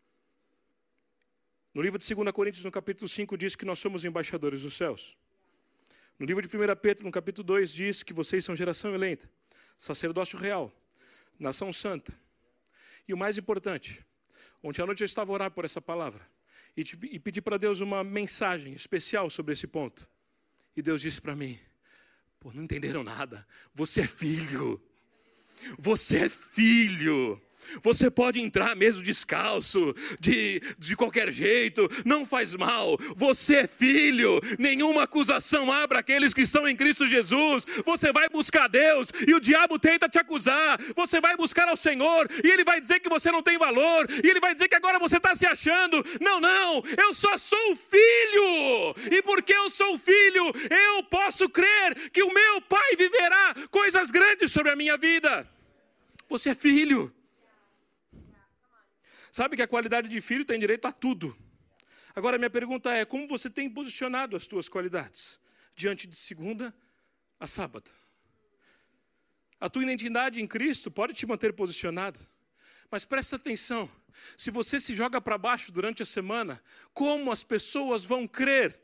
No 1.73 1.83
livro 1.83 1.99
de 1.99 2.15
2 2.15 2.33
Coríntios, 2.33 2.65
no 2.65 2.71
capítulo 2.71 3.09
5, 3.09 3.37
diz 3.37 3.55
que 3.55 3.65
nós 3.65 3.79
somos 3.79 4.05
embaixadores 4.05 4.63
dos 4.63 4.75
céus. 4.75 5.17
No 6.19 6.27
livro 6.27 6.47
de 6.47 6.57
1 6.57 6.77
Pedro, 6.83 7.05
no 7.05 7.13
capítulo 7.13 7.47
2, 7.47 7.73
diz 7.73 8.03
que 8.03 8.13
vocês 8.13 8.45
são 8.45 8.57
geração 8.57 8.93
eleita, 8.93 9.31
sacerdócio 9.77 10.37
real, 10.37 10.73
nação 11.39 11.73
santa, 11.73 12.19
e 13.09 13.15
o 13.15 13.17
mais 13.17 13.39
importante, 13.39 14.05
ontem 14.63 14.83
à 14.83 14.87
noite 14.87 15.01
eu 15.01 15.07
estava 15.07 15.33
orar 15.33 15.51
por 15.51 15.65
essa 15.65 15.81
palavra 15.81 16.25
e, 16.77 16.85
te, 16.85 16.97
e 17.11 17.19
pedi 17.19 17.41
para 17.41 17.59
Deus 17.59 17.81
uma 17.81 18.05
mensagem 18.05 18.73
especial 18.73 19.29
sobre 19.29 19.53
esse 19.53 19.67
ponto. 19.67 20.09
E 20.77 20.83
Deus 20.83 21.03
disse 21.03 21.21
para 21.21 21.35
mim: 21.35 21.59
Pô, 22.39 22.53
não 22.53 22.63
entenderam 22.63 23.03
nada. 23.03 23.45
Você 23.75 24.03
é 24.03 24.07
filho. 24.07 24.81
Você 25.77 26.19
é 26.19 26.29
filho. 26.29 27.43
Você 27.83 28.11
pode 28.11 28.41
entrar 28.41 28.75
mesmo 28.75 29.03
descalço, 29.03 29.95
de, 30.21 30.61
de 30.79 30.97
qualquer 30.97 31.33
jeito, 31.33 31.89
não 32.05 32.25
faz 32.25 32.55
mal. 32.55 32.97
Você 33.17 33.57
é 33.57 33.67
filho, 33.67 34.41
nenhuma 34.59 35.05
acusação 35.05 35.71
abra 35.73 35.99
aqueles 35.99 36.33
que 36.33 36.43
estão 36.43 36.69
em 36.69 36.77
Cristo 36.77 37.07
Jesus. 37.07 37.67
Você 37.85 38.13
vai 38.13 38.29
buscar 38.29 38.69
Deus 38.69 39.13
e 39.27 39.35
o 39.35 39.41
diabo 39.41 39.79
tenta 39.79 40.09
te 40.09 40.19
acusar. 40.19 40.79
Você 40.97 41.21
vai 41.21 41.37
buscar 41.37 41.69
ao 41.69 41.77
Senhor 41.77 42.29
e 42.43 42.51
ele 42.51 42.65
vai 42.65 42.81
dizer 42.81 43.01
que 43.01 43.09
você 43.09 43.31
não 43.31 43.43
tem 43.43 43.59
valor, 43.59 44.09
e 44.23 44.29
ele 44.29 44.41
vai 44.41 44.55
dizer 44.55 44.69
que 44.69 44.75
agora 44.75 44.99
você 44.99 45.17
está 45.17 45.35
se 45.35 45.47
achando. 45.47 46.05
Não, 46.21 46.41
não, 46.41 46.83
eu 46.97 47.13
só 47.15 47.37
sou 47.37 47.77
filho, 47.77 48.95
e 49.11 49.23
porque 49.23 49.53
eu 49.53 49.69
sou 49.71 49.99
filho, 49.99 50.45
eu 50.71 51.03
posso 51.05 51.49
crer 51.49 52.11
que 52.11 52.23
o 52.23 52.33
meu 52.33 52.61
Pai 52.63 52.97
viverá 52.97 53.55
coisas 53.71 54.11
grandes 54.11 54.53
sobre 54.53 54.73
a 54.73 54.77
minha 54.77 54.97
vida. 54.97 55.49
Você 56.29 56.51
é 56.51 56.55
filho. 56.55 57.13
Sabe 59.39 59.55
que 59.55 59.63
a 59.63 59.69
qualidade 59.69 60.09
de 60.09 60.21
filho 60.21 60.45
tem 60.45 60.59
direito 60.59 60.89
a 60.89 60.91
tudo. 60.91 61.39
Agora, 62.13 62.37
minha 62.37 62.51
pergunta 62.51 62.91
é: 62.91 63.05
como 63.05 63.29
você 63.29 63.49
tem 63.49 63.71
posicionado 63.71 64.37
as 64.37 64.49
tuas 64.49 64.69
qualidades 64.69 65.39
diante 65.77 66.09
de 66.09 66.17
segunda 66.17 66.75
a 67.39 67.47
sábado? 67.47 67.89
A 69.61 69.71
tua 69.71 69.85
identidade 69.85 70.43
em 70.43 70.47
Cristo 70.49 70.91
pode 70.91 71.15
te 71.15 71.25
manter 71.25 71.53
posicionado, 71.53 72.19
mas 72.91 73.05
presta 73.05 73.37
atenção: 73.37 73.89
se 74.37 74.51
você 74.51 74.81
se 74.81 74.93
joga 74.93 75.21
para 75.21 75.39
baixo 75.39 75.71
durante 75.71 76.03
a 76.03 76.07
semana, 76.07 76.61
como 76.93 77.31
as 77.31 77.45
pessoas 77.45 78.05
vão 78.05 78.27
crer? 78.27 78.83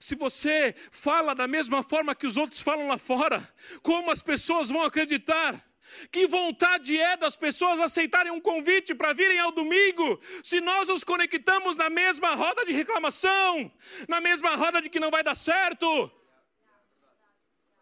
Se 0.00 0.14
você 0.14 0.74
fala 0.90 1.34
da 1.34 1.46
mesma 1.46 1.82
forma 1.82 2.14
que 2.14 2.26
os 2.26 2.38
outros 2.38 2.62
falam 2.62 2.88
lá 2.88 2.96
fora, 2.96 3.46
como 3.82 4.10
as 4.10 4.22
pessoas 4.22 4.70
vão 4.70 4.84
acreditar? 4.84 5.62
Que 6.10 6.26
vontade 6.26 6.98
é 6.98 7.16
das 7.16 7.36
pessoas 7.36 7.80
aceitarem 7.80 8.32
um 8.32 8.40
convite 8.40 8.94
para 8.94 9.12
virem 9.12 9.38
ao 9.38 9.52
domingo, 9.52 10.20
se 10.42 10.60
nós 10.60 10.88
os 10.88 11.04
conectamos 11.04 11.76
na 11.76 11.90
mesma 11.90 12.34
roda 12.34 12.64
de 12.64 12.72
reclamação, 12.72 13.70
na 14.08 14.20
mesma 14.20 14.54
roda 14.56 14.80
de 14.80 14.88
que 14.88 15.00
não 15.00 15.10
vai 15.10 15.22
dar 15.22 15.34
certo. 15.34 16.10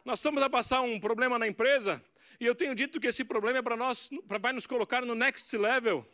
Nós 0.05 0.19
estamos 0.19 0.43
a 0.43 0.51
passar 0.51 0.81
um 0.81 0.99
problema 0.99 1.39
na 1.39 1.47
empresa, 1.47 2.03
e 2.41 2.47
eu 2.47 2.55
tenho 2.55 2.75
dito 2.75 2.99
que 2.99 3.07
esse 3.07 3.23
problema 3.23 3.59
é 3.59 3.63
para 3.63 3.77
nós, 3.77 4.09
vai 4.41 4.53
nos 4.53 4.67
colocar 4.67 5.03
no 5.03 5.15
next 5.15 5.57
level. 5.57 6.07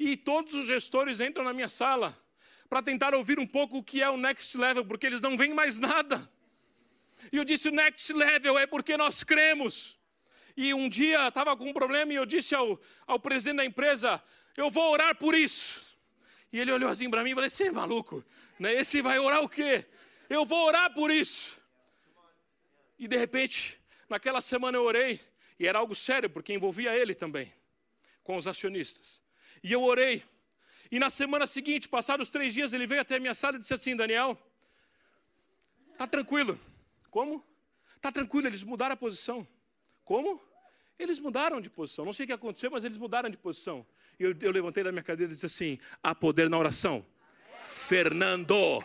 E 0.00 0.16
todos 0.16 0.54
os 0.54 0.66
gestores 0.66 1.20
entram 1.20 1.44
na 1.44 1.52
minha 1.52 1.68
sala 1.68 2.18
para 2.68 2.82
tentar 2.82 3.14
ouvir 3.14 3.38
um 3.38 3.46
pouco 3.46 3.78
o 3.78 3.82
que 3.82 4.02
é 4.02 4.10
o 4.10 4.16
next 4.16 4.56
level, 4.56 4.84
porque 4.84 5.06
eles 5.06 5.20
não 5.20 5.36
veem 5.36 5.54
mais 5.54 5.78
nada. 5.78 6.28
E 7.30 7.36
eu 7.36 7.44
disse: 7.44 7.68
o 7.68 7.72
next 7.72 8.12
level 8.12 8.58
é 8.58 8.66
porque 8.66 8.96
nós 8.96 9.22
cremos. 9.22 9.95
E 10.56 10.72
um 10.72 10.88
dia 10.88 11.28
estava 11.28 11.56
com 11.56 11.68
um 11.68 11.72
problema 11.72 12.12
e 12.12 12.16
eu 12.16 12.24
disse 12.24 12.54
ao, 12.54 12.80
ao 13.06 13.20
presidente 13.20 13.58
da 13.58 13.64
empresa: 13.64 14.22
Eu 14.56 14.70
vou 14.70 14.90
orar 14.90 15.14
por 15.16 15.34
isso. 15.34 15.98
E 16.52 16.58
ele 16.58 16.72
olhou 16.72 16.88
assim 16.88 17.10
para 17.10 17.22
mim 17.22 17.32
e 17.32 17.34
falou: 17.34 17.50
Você 17.50 17.64
é 17.64 17.70
maluco? 17.70 18.24
Né? 18.58 18.74
Esse 18.74 19.02
vai 19.02 19.18
orar 19.18 19.42
o 19.42 19.48
quê? 19.48 19.84
Eu 20.30 20.46
vou 20.46 20.64
orar 20.66 20.94
por 20.94 21.10
isso. 21.10 21.60
E 22.98 23.06
de 23.06 23.16
repente, 23.16 23.78
naquela 24.08 24.40
semana 24.40 24.78
eu 24.78 24.82
orei, 24.82 25.20
e 25.58 25.66
era 25.66 25.78
algo 25.78 25.94
sério, 25.94 26.30
porque 26.30 26.54
envolvia 26.54 26.96
ele 26.96 27.14
também, 27.14 27.52
com 28.24 28.36
os 28.36 28.46
acionistas. 28.46 29.22
E 29.62 29.72
eu 29.72 29.82
orei. 29.82 30.24
E 30.90 30.98
na 30.98 31.10
semana 31.10 31.46
seguinte, 31.46 31.88
passados 31.88 32.30
três 32.30 32.54
dias, 32.54 32.72
ele 32.72 32.86
veio 32.86 33.02
até 33.02 33.16
a 33.16 33.20
minha 33.20 33.34
sala 33.34 33.56
e 33.56 33.58
disse 33.58 33.74
assim: 33.74 33.94
Daniel, 33.94 34.38
tá 35.98 36.06
tranquilo. 36.06 36.58
Como? 37.10 37.44
Tá 38.00 38.10
tranquilo, 38.10 38.46
eles 38.46 38.62
mudaram 38.62 38.94
a 38.94 38.96
posição. 38.96 39.46
Como? 40.06 40.40
Eles 40.98 41.18
mudaram 41.18 41.60
de 41.60 41.68
posição. 41.68 42.04
Não 42.04 42.12
sei 42.12 42.24
o 42.24 42.26
que 42.28 42.32
aconteceu, 42.32 42.70
mas 42.70 42.84
eles 42.84 42.96
mudaram 42.96 43.28
de 43.28 43.36
posição. 43.36 43.84
E 44.18 44.22
eu, 44.22 44.34
eu 44.40 44.52
levantei 44.52 44.82
da 44.82 44.90
minha 44.90 45.02
cadeira 45.02 45.30
e 45.30 45.34
disse 45.34 45.44
assim: 45.44 45.76
há 46.02 46.14
poder 46.14 46.48
na 46.48 46.56
oração. 46.56 47.04
Fernando. 47.64 48.82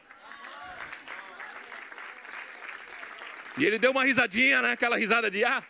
E 3.57 3.63
ele 3.63 3.77
deu 3.77 3.91
uma 3.91 4.03
risadinha, 4.03 4.61
né? 4.61 4.71
Aquela 4.71 4.97
risada 4.97 5.29
de 5.29 5.45
ah, 5.45 5.63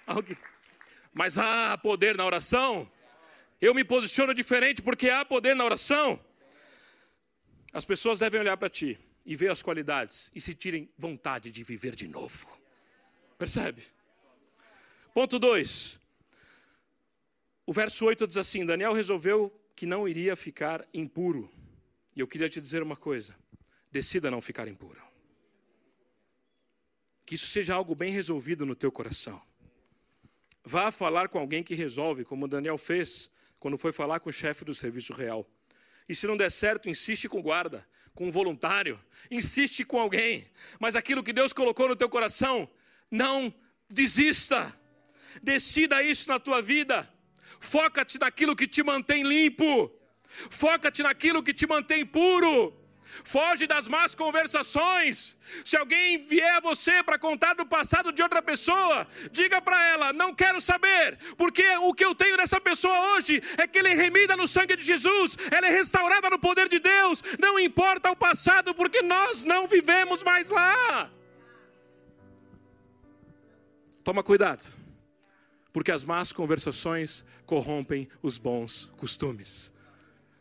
mas 1.13 1.37
há 1.37 1.77
poder 1.77 2.15
na 2.15 2.25
oração. 2.25 2.89
Eu 3.59 3.75
me 3.75 3.83
posiciono 3.83 4.33
diferente 4.33 4.81
porque 4.81 5.09
há 5.09 5.25
poder 5.25 5.53
na 5.53 5.65
oração. 5.65 6.19
As 7.73 7.83
pessoas 7.83 8.19
devem 8.19 8.39
olhar 8.39 8.55
para 8.55 8.69
ti 8.69 8.97
e 9.25 9.35
ver 9.35 9.51
as 9.51 9.61
qualidades 9.61 10.31
e 10.33 10.39
sentirem 10.39 10.89
vontade 10.97 11.51
de 11.51 11.61
viver 11.61 11.93
de 11.93 12.07
novo. 12.07 12.47
Percebe? 13.37 13.83
Ponto 15.13 15.38
2. 15.38 16.00
O 17.65 17.74
verso 17.74 18.06
8 18.06 18.28
diz 18.28 18.38
assim: 18.38 18.65
Daniel 18.65 18.93
resolveu 18.93 19.54
que 19.76 19.86
não 19.86 20.08
iria 20.08 20.36
ficar 20.36 20.88
impuro. 20.93 21.52
E 22.15 22.19
eu 22.19 22.28
queria 22.28 22.50
te 22.50 22.62
dizer 22.62 22.82
uma 22.82 22.95
coisa: 22.95 23.36
decida 23.91 24.32
não 24.32 24.41
ficar 24.41 24.67
impuro. 24.67 25.02
Que 27.26 27.36
isso 27.36 27.47
seja 27.47 27.74
algo 27.74 27.95
bem 27.95 28.12
resolvido 28.12 28.65
no 28.65 28.76
teu 28.76 28.91
coração. 28.91 29.41
Vá 30.63 30.91
falar 30.91 31.30
com 31.30 31.39
alguém 31.39 31.63
que 31.63 31.76
resolve, 31.76 32.24
como 32.24 32.47
Daniel 32.47 32.78
fez 32.78 33.30
quando 33.60 33.78
foi 33.78 33.91
falar 33.91 34.19
com 34.19 34.30
o 34.30 34.34
chefe 34.34 34.65
do 34.65 34.74
serviço 34.74 35.13
real. 35.13 35.47
E 36.08 36.15
se 36.15 36.28
não 36.28 36.36
der 36.36 36.52
certo, 36.52 36.89
insiste 36.89 37.30
com 37.30 37.39
o 37.39 37.43
guarda, 37.43 37.88
com 38.13 38.28
um 38.28 38.32
voluntário, 38.32 39.00
insiste 39.30 39.86
com 39.86 40.00
alguém. 40.00 40.50
Mas 40.80 40.95
aquilo 40.95 41.24
que 41.24 41.32
Deus 41.32 41.54
colocou 41.54 41.88
no 41.88 41.95
teu 41.95 42.10
coração, 42.10 42.69
não 43.10 43.54
desista. 43.88 44.76
Decida 45.41 46.02
isso 46.04 46.30
na 46.30 46.39
tua 46.39 46.62
vida. 46.62 47.08
Foca-te 47.60 48.20
naquilo 48.20 48.56
que 48.56 48.67
te 48.67 48.84
mantém 48.84 49.24
limpo. 49.24 49.91
Foca-te 50.50 51.04
naquilo 51.04 51.44
que 51.44 51.54
te 51.54 51.67
mantém 51.67 52.06
puro. 52.06 52.82
Foge 53.24 53.67
das 53.67 53.88
más 53.88 54.15
conversações. 54.15 55.38
Se 55.65 55.76
alguém 55.76 56.26
vier 56.26 56.56
a 56.56 56.60
você 56.60 57.04
para 57.04 57.20
contar 57.20 57.54
do 57.54 57.65
passado 57.65 58.12
de 58.12 58.24
outra 58.24 58.41
pessoa, 58.41 59.06
diga 59.32 59.62
para 59.62 59.84
ela: 59.86 60.13
não 60.13 60.34
quero 60.34 60.62
saber, 60.62 61.17
porque 61.38 61.65
o 61.78 61.94
que 61.94 62.06
eu 62.06 62.15
tenho 62.15 62.38
dessa 62.38 62.60
pessoa 62.60 63.15
hoje 63.15 63.41
é 63.58 63.67
que 63.67 63.80
ela 63.80 63.89
é 63.89 63.94
remida 63.94 64.38
no 64.38 64.48
sangue 64.48 64.76
de 64.76 64.84
Jesus, 64.84 65.38
ela 65.52 65.67
é 65.67 65.72
restaurada 65.72 66.30
no 66.30 66.39
poder 66.39 66.70
de 66.70 66.80
Deus. 66.80 67.22
Não 67.38 67.60
importa 67.60 68.10
o 68.10 68.15
passado, 68.15 68.74
porque 68.74 69.02
nós 69.02 69.44
não 69.44 69.67
vivemos 69.67 70.24
mais 70.24 70.50
lá. 70.50 71.12
Toma 74.04 74.24
cuidado, 74.24 74.63
porque 75.73 75.91
as 75.91 76.03
más 76.03 76.31
conversações 76.34 77.25
corrompem 77.45 78.07
os 78.21 78.38
bons 78.38 78.91
costumes. 78.97 79.71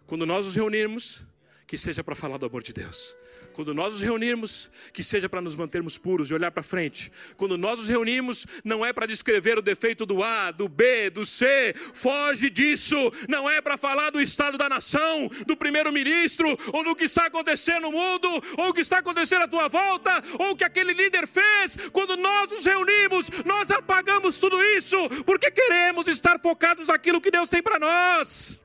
Quando 0.07 0.27
nós 0.27 0.45
nos 0.45 0.55
reunirmos, 0.55 1.25
que 1.67 1.79
seja 1.79 2.03
para 2.03 2.17
falar 2.17 2.37
do 2.37 2.47
amor 2.47 2.63
de 2.63 2.73
Deus. 2.73 3.17
Quando 3.53 3.75
nós 3.75 3.95
nos 3.95 4.03
reunirmos, 4.03 4.71
que 4.93 5.03
seja 5.03 5.29
para 5.29 5.41
nos 5.41 5.57
mantermos 5.57 5.99
puros 5.99 6.31
e 6.31 6.35
olhar 6.35 6.51
para 6.51 6.63
frente. 6.63 7.11
Quando 7.37 7.59
nós 7.59 7.79
nos 7.79 7.89
reunimos, 7.89 8.47
não 8.65 8.85
é 8.85 8.93
para 8.93 9.07
descrever 9.07 9.59
o 9.59 9.63
defeito 9.63 10.07
do 10.07 10.23
A, 10.23 10.51
do 10.51 10.69
B, 10.69 11.11
do 11.11 11.27
C. 11.27 11.75
Foge 11.95 12.49
disso. 12.49 12.97
Não 13.29 13.49
é 13.49 13.61
para 13.61 13.77
falar 13.77 14.11
do 14.11 14.21
estado 14.21 14.57
da 14.57 14.69
nação, 14.69 15.31
do 15.47 15.57
primeiro-ministro, 15.57 16.57
ou 16.73 16.85
do 16.85 16.95
que 16.95 17.05
está 17.05 17.27
acontecendo 17.27 17.83
no 17.83 17.93
mundo, 17.93 18.29
ou 18.59 18.69
o 18.69 18.73
que 18.73 18.81
está 18.81 18.99
acontecendo 18.99 19.43
à 19.43 19.49
tua 19.49 19.69
volta, 19.69 20.23
ou 20.39 20.53
o 20.53 20.57
que 20.57 20.65
aquele 20.65 20.93
líder 20.93 21.27
fez. 21.27 21.77
Quando 21.93 22.17
nós 22.17 22.51
nos 22.51 22.65
reunimos, 22.65 23.31
nós 23.45 23.71
apagamos 23.71 24.39
tudo 24.39 24.63
isso, 24.77 24.97
porque 25.25 25.51
queremos 25.51 26.07
estar 26.07 26.39
focados 26.41 26.89
naquilo 26.89 27.21
que 27.21 27.31
Deus 27.31 27.51
tem 27.51 27.63
para 27.63 27.79
nós. 27.79 28.61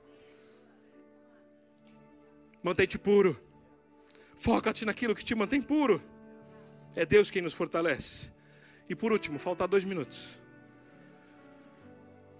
Mantém-te 2.63 2.97
puro. 2.97 3.44
Foca-te 4.45 4.85
naquilo 4.85 5.15
que 5.15 5.25
te 5.25 5.33
mantém 5.33 5.59
puro. 5.59 5.99
É 6.95 7.03
Deus 7.03 7.31
quem 7.31 7.41
nos 7.41 7.55
fortalece. 7.55 8.31
E 8.87 8.95
por 8.95 9.11
último, 9.11 9.39
falta 9.39 9.67
dois 9.67 9.83
minutos. 9.83 10.39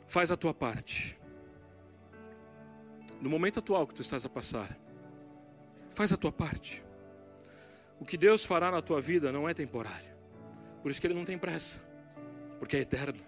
Faz 0.07 0.29
a 0.29 0.37
tua 0.37 0.53
parte. 0.53 1.19
No 3.19 3.27
momento 3.27 3.57
atual 3.57 3.87
que 3.87 3.95
tu 3.95 4.03
estás 4.03 4.23
a 4.23 4.29
passar, 4.29 4.77
faz 5.95 6.13
a 6.13 6.15
tua 6.15 6.31
parte. 6.31 6.85
O 7.99 8.05
que 8.05 8.17
Deus 8.17 8.45
fará 8.45 8.69
na 8.69 8.83
tua 8.83 9.01
vida 9.01 9.31
não 9.31 9.49
é 9.49 9.55
temporário. 9.55 10.15
Por 10.83 10.91
isso 10.91 11.01
que 11.01 11.07
Ele 11.07 11.15
não 11.15 11.25
tem 11.25 11.39
pressa, 11.39 11.81
porque 12.59 12.77
é 12.77 12.81
eterno. 12.81 13.23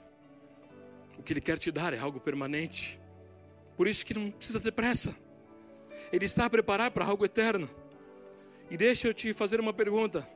O 1.17 1.23
que 1.23 1.33
Ele 1.33 1.41
quer 1.41 1.57
te 1.57 1.71
dar 1.71 1.95
é 1.95 1.97
algo 1.97 2.19
permanente. 2.19 3.01
Por 3.75 3.87
isso 3.87 4.05
que 4.05 4.13
não 4.13 4.29
precisa 4.29 4.59
ter 4.59 4.71
pressa. 4.71 5.17
Ele 6.11 6.25
está 6.25 6.45
a 6.45 6.49
preparar 6.49 6.91
para 6.91 7.05
algo 7.05 7.25
eterno. 7.25 7.67
E 8.69 8.75
deixa 8.75 9.08
eu 9.08 9.13
te 9.13 9.34
fazer 9.34 9.60
uma 9.60 9.73
pergunta: 9.73 10.27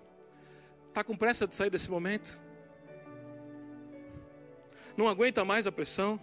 está 0.88 1.04
com 1.04 1.16
pressa 1.16 1.48
de 1.48 1.56
sair 1.56 1.70
desse 1.70 1.90
momento? 1.90 2.42
Não 4.96 5.08
aguenta 5.08 5.44
mais 5.44 5.68
a 5.68 5.72
pressão? 5.72 6.20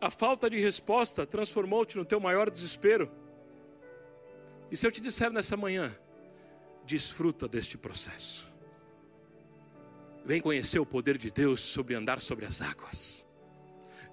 A 0.00 0.10
falta 0.10 0.50
de 0.50 0.60
resposta 0.60 1.26
transformou-te 1.26 1.96
no 1.96 2.04
teu 2.04 2.20
maior 2.20 2.50
desespero? 2.50 3.10
E 4.70 4.76
se 4.76 4.86
eu 4.86 4.92
te 4.92 5.00
disser 5.00 5.30
nessa 5.30 5.56
manhã, 5.56 5.96
desfruta 6.84 7.48
deste 7.48 7.78
processo. 7.78 8.54
Vem 10.24 10.40
conhecer 10.40 10.80
o 10.80 10.86
poder 10.86 11.16
de 11.16 11.30
Deus 11.30 11.60
sobre 11.60 11.94
andar 11.94 12.20
sobre 12.20 12.44
as 12.44 12.60
águas. 12.60 13.24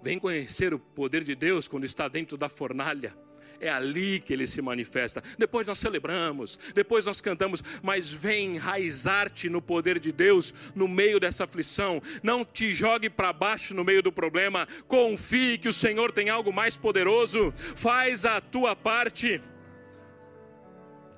Vem 0.01 0.19
conhecer 0.19 0.73
o 0.73 0.79
poder 0.79 1.23
de 1.23 1.33
Deus 1.35 1.67
quando 1.67 1.85
está 1.85 2.07
dentro 2.07 2.37
da 2.37 2.47
fornalha 2.47 3.17
é 3.59 3.69
ali 3.69 4.19
que 4.19 4.33
ele 4.33 4.47
se 4.47 4.61
manifesta. 4.61 5.23
Depois 5.37 5.67
nós 5.67 5.79
celebramos, 5.79 6.59
depois 6.73 7.05
nós 7.05 7.21
cantamos, 7.21 7.63
mas 7.81 8.11
vem 8.11 8.55
enraizar-te 8.55 9.49
no 9.49 9.61
poder 9.61 9.99
de 9.99 10.11
Deus 10.11 10.53
no 10.75 10.87
meio 10.87 11.19
dessa 11.19 11.45
aflição. 11.45 12.01
Não 12.21 12.43
te 12.43 12.73
jogue 12.73 13.09
para 13.09 13.33
baixo 13.33 13.73
no 13.73 13.83
meio 13.83 14.01
do 14.01 14.11
problema. 14.11 14.67
Confie 14.87 15.57
que 15.57 15.69
o 15.69 15.73
Senhor 15.73 16.11
tem 16.11 16.29
algo 16.29 16.51
mais 16.51 16.77
poderoso. 16.77 17.53
Faz 17.75 18.25
a 18.25 18.41
tua 18.41 18.75
parte. 18.75 19.41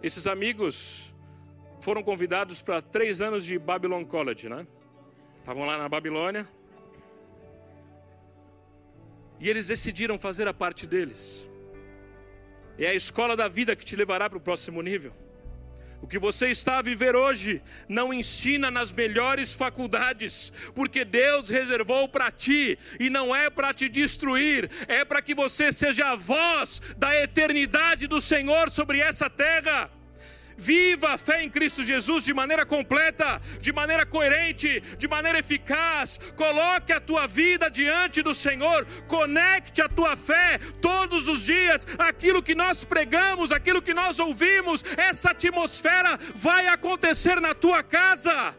Esses 0.02 0.28
amigos 0.28 1.13
foram 1.82 2.04
convidados 2.04 2.62
para 2.62 2.82
três 2.82 3.21
anos 3.21 3.45
de 3.45 3.58
Babylon 3.58 4.04
College, 4.06 4.50
né? 4.50 4.67
Estavam 5.38 5.65
lá 5.65 5.78
na 5.78 5.88
Babilônia. 5.88 6.48
E 9.39 9.50
eles 9.50 9.67
decidiram 9.67 10.17
fazer 10.17 10.48
a 10.48 10.54
parte 10.54 10.88
deles. 10.88 11.50
É 12.77 12.88
a 12.88 12.93
escola 12.93 13.35
da 13.35 13.47
vida 13.47 13.75
que 13.75 13.85
te 13.85 13.95
levará 13.95 14.29
para 14.29 14.38
o 14.38 14.41
próximo 14.41 14.81
nível. 14.81 15.13
O 16.01 16.07
que 16.07 16.19
você 16.19 16.49
está 16.49 16.77
a 16.77 16.81
viver 16.81 17.15
hoje 17.15 17.61
não 17.89 18.13
ensina 18.13 18.69
nas 18.69 18.91
melhores 18.91 19.53
faculdades, 19.53 20.51
porque 20.75 21.03
Deus 21.03 21.49
reservou 21.49 22.07
para 22.07 22.31
ti 22.31 22.77
e 22.99 23.09
não 23.09 23.35
é 23.35 23.49
para 23.49 23.73
te 23.73 23.89
destruir, 23.89 24.69
é 24.88 25.03
para 25.03 25.21
que 25.21 25.33
você 25.33 25.71
seja 25.71 26.09
a 26.09 26.15
voz 26.15 26.81
da 26.97 27.15
eternidade 27.19 28.07
do 28.07 28.21
Senhor 28.21 28.69
sobre 28.69 28.99
essa 28.99 29.29
terra. 29.29 29.89
Viva 30.58 31.13
a 31.13 31.18
fé 31.18 31.44
em 31.44 31.50
Cristo 31.50 31.84
Jesus 31.84 32.24
de 32.24 32.34
maneira 32.34 32.65
completa, 32.65 33.41
de 33.60 33.74
maneira 33.74 34.06
coerente, 34.06 34.82
de 34.98 35.08
maneira 35.08 35.39
eficaz. 35.39 36.18
Coloque 36.36 36.94
a 36.94 37.00
tua 37.00 37.28
vida 37.28 37.70
diante 37.70 38.22
do 38.22 38.34
Senhor. 38.34 38.86
Conecte 39.08 39.82
a 39.82 39.89
tua 39.89 40.15
fé 40.15 40.58
todos 40.82 41.28
os 41.28 41.44
dias. 41.44 41.86
Aquilo 41.98 42.41
que 42.41 42.56
nós 42.56 42.86
pregamos, 42.86 43.52
aquilo 43.52 43.82
que 43.82 43.94
nós 43.94 44.20
ouvimos, 44.20 44.84
essa 44.98 45.32
atmosfera 45.32 46.18
vai 46.36 46.68
acontecer 46.68 47.41
na 47.41 47.54
tua 47.54 47.84
casa. 47.84 48.58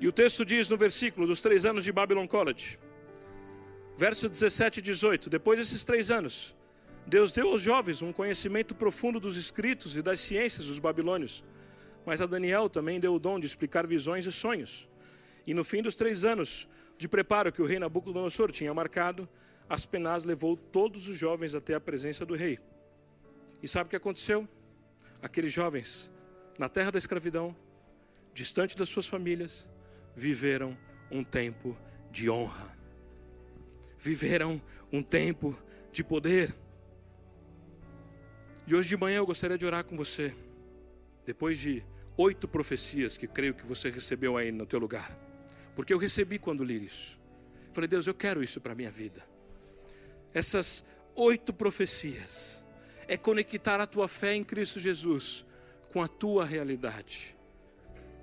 E 0.00 0.06
o 0.06 0.12
texto 0.12 0.44
diz 0.44 0.68
no 0.68 0.76
versículo 0.76 1.26
dos 1.26 1.40
três 1.40 1.64
anos 1.64 1.84
de 1.84 1.92
Babylon 1.92 2.26
College, 2.26 2.78
verso 3.96 4.28
17 4.28 4.78
e 4.78 4.82
18: 4.82 5.28
Depois 5.28 5.58
desses 5.58 5.84
três 5.84 6.10
anos, 6.10 6.56
Deus 7.08 7.32
deu 7.32 7.48
aos 7.48 7.62
jovens 7.62 8.02
um 8.02 8.12
conhecimento 8.12 8.74
profundo 8.74 9.18
dos 9.18 9.38
escritos 9.38 9.96
e 9.96 10.02
das 10.02 10.20
ciências 10.20 10.66
dos 10.66 10.78
babilônios. 10.78 11.42
Mas 12.04 12.20
a 12.20 12.26
Daniel 12.26 12.68
também 12.68 13.00
deu 13.00 13.14
o 13.14 13.18
dom 13.18 13.40
de 13.40 13.46
explicar 13.46 13.86
visões 13.86 14.26
e 14.26 14.32
sonhos. 14.32 14.86
E 15.46 15.54
no 15.54 15.64
fim 15.64 15.80
dos 15.80 15.94
três 15.94 16.22
anos 16.22 16.68
de 16.98 17.08
preparo 17.08 17.50
que 17.50 17.62
o 17.62 17.64
rei 17.64 17.78
Nabucodonosor 17.78 18.52
tinha 18.52 18.74
marcado, 18.74 19.26
Aspenaz 19.70 20.24
levou 20.24 20.54
todos 20.54 21.08
os 21.08 21.16
jovens 21.16 21.54
até 21.54 21.72
a 21.72 21.80
presença 21.80 22.26
do 22.26 22.34
rei. 22.34 22.58
E 23.62 23.66
sabe 23.66 23.86
o 23.86 23.90
que 23.90 23.96
aconteceu? 23.96 24.46
Aqueles 25.22 25.52
jovens, 25.52 26.10
na 26.58 26.68
terra 26.68 26.90
da 26.90 26.98
escravidão, 26.98 27.56
distante 28.34 28.76
das 28.76 28.90
suas 28.90 29.06
famílias, 29.06 29.70
viveram 30.14 30.76
um 31.10 31.24
tempo 31.24 31.74
de 32.12 32.28
honra. 32.28 32.76
Viveram 33.98 34.60
um 34.92 35.02
tempo 35.02 35.58
de 35.90 36.04
poder. 36.04 36.54
E 38.68 38.74
hoje 38.74 38.90
de 38.90 38.98
manhã 38.98 39.16
eu 39.16 39.24
gostaria 39.24 39.56
de 39.56 39.64
orar 39.64 39.82
com 39.82 39.96
você. 39.96 40.34
Depois 41.24 41.58
de 41.58 41.82
oito 42.18 42.46
profecias 42.46 43.16
que 43.16 43.26
creio 43.26 43.54
que 43.54 43.64
você 43.64 43.88
recebeu 43.88 44.36
aí 44.36 44.52
no 44.52 44.66
teu 44.66 44.78
lugar. 44.78 45.10
Porque 45.74 45.90
eu 45.90 45.96
recebi 45.96 46.38
quando 46.38 46.62
li 46.62 46.84
isso. 46.84 47.18
Falei, 47.72 47.88
Deus, 47.88 48.06
eu 48.06 48.12
quero 48.12 48.44
isso 48.44 48.60
para 48.60 48.72
a 48.72 48.74
minha 48.74 48.90
vida. 48.90 49.24
Essas 50.34 50.84
oito 51.14 51.50
profecias 51.50 52.62
é 53.06 53.16
conectar 53.16 53.80
a 53.80 53.86
tua 53.86 54.06
fé 54.06 54.34
em 54.34 54.44
Cristo 54.44 54.78
Jesus 54.78 55.46
com 55.90 56.02
a 56.02 56.08
tua 56.08 56.44
realidade. 56.44 57.34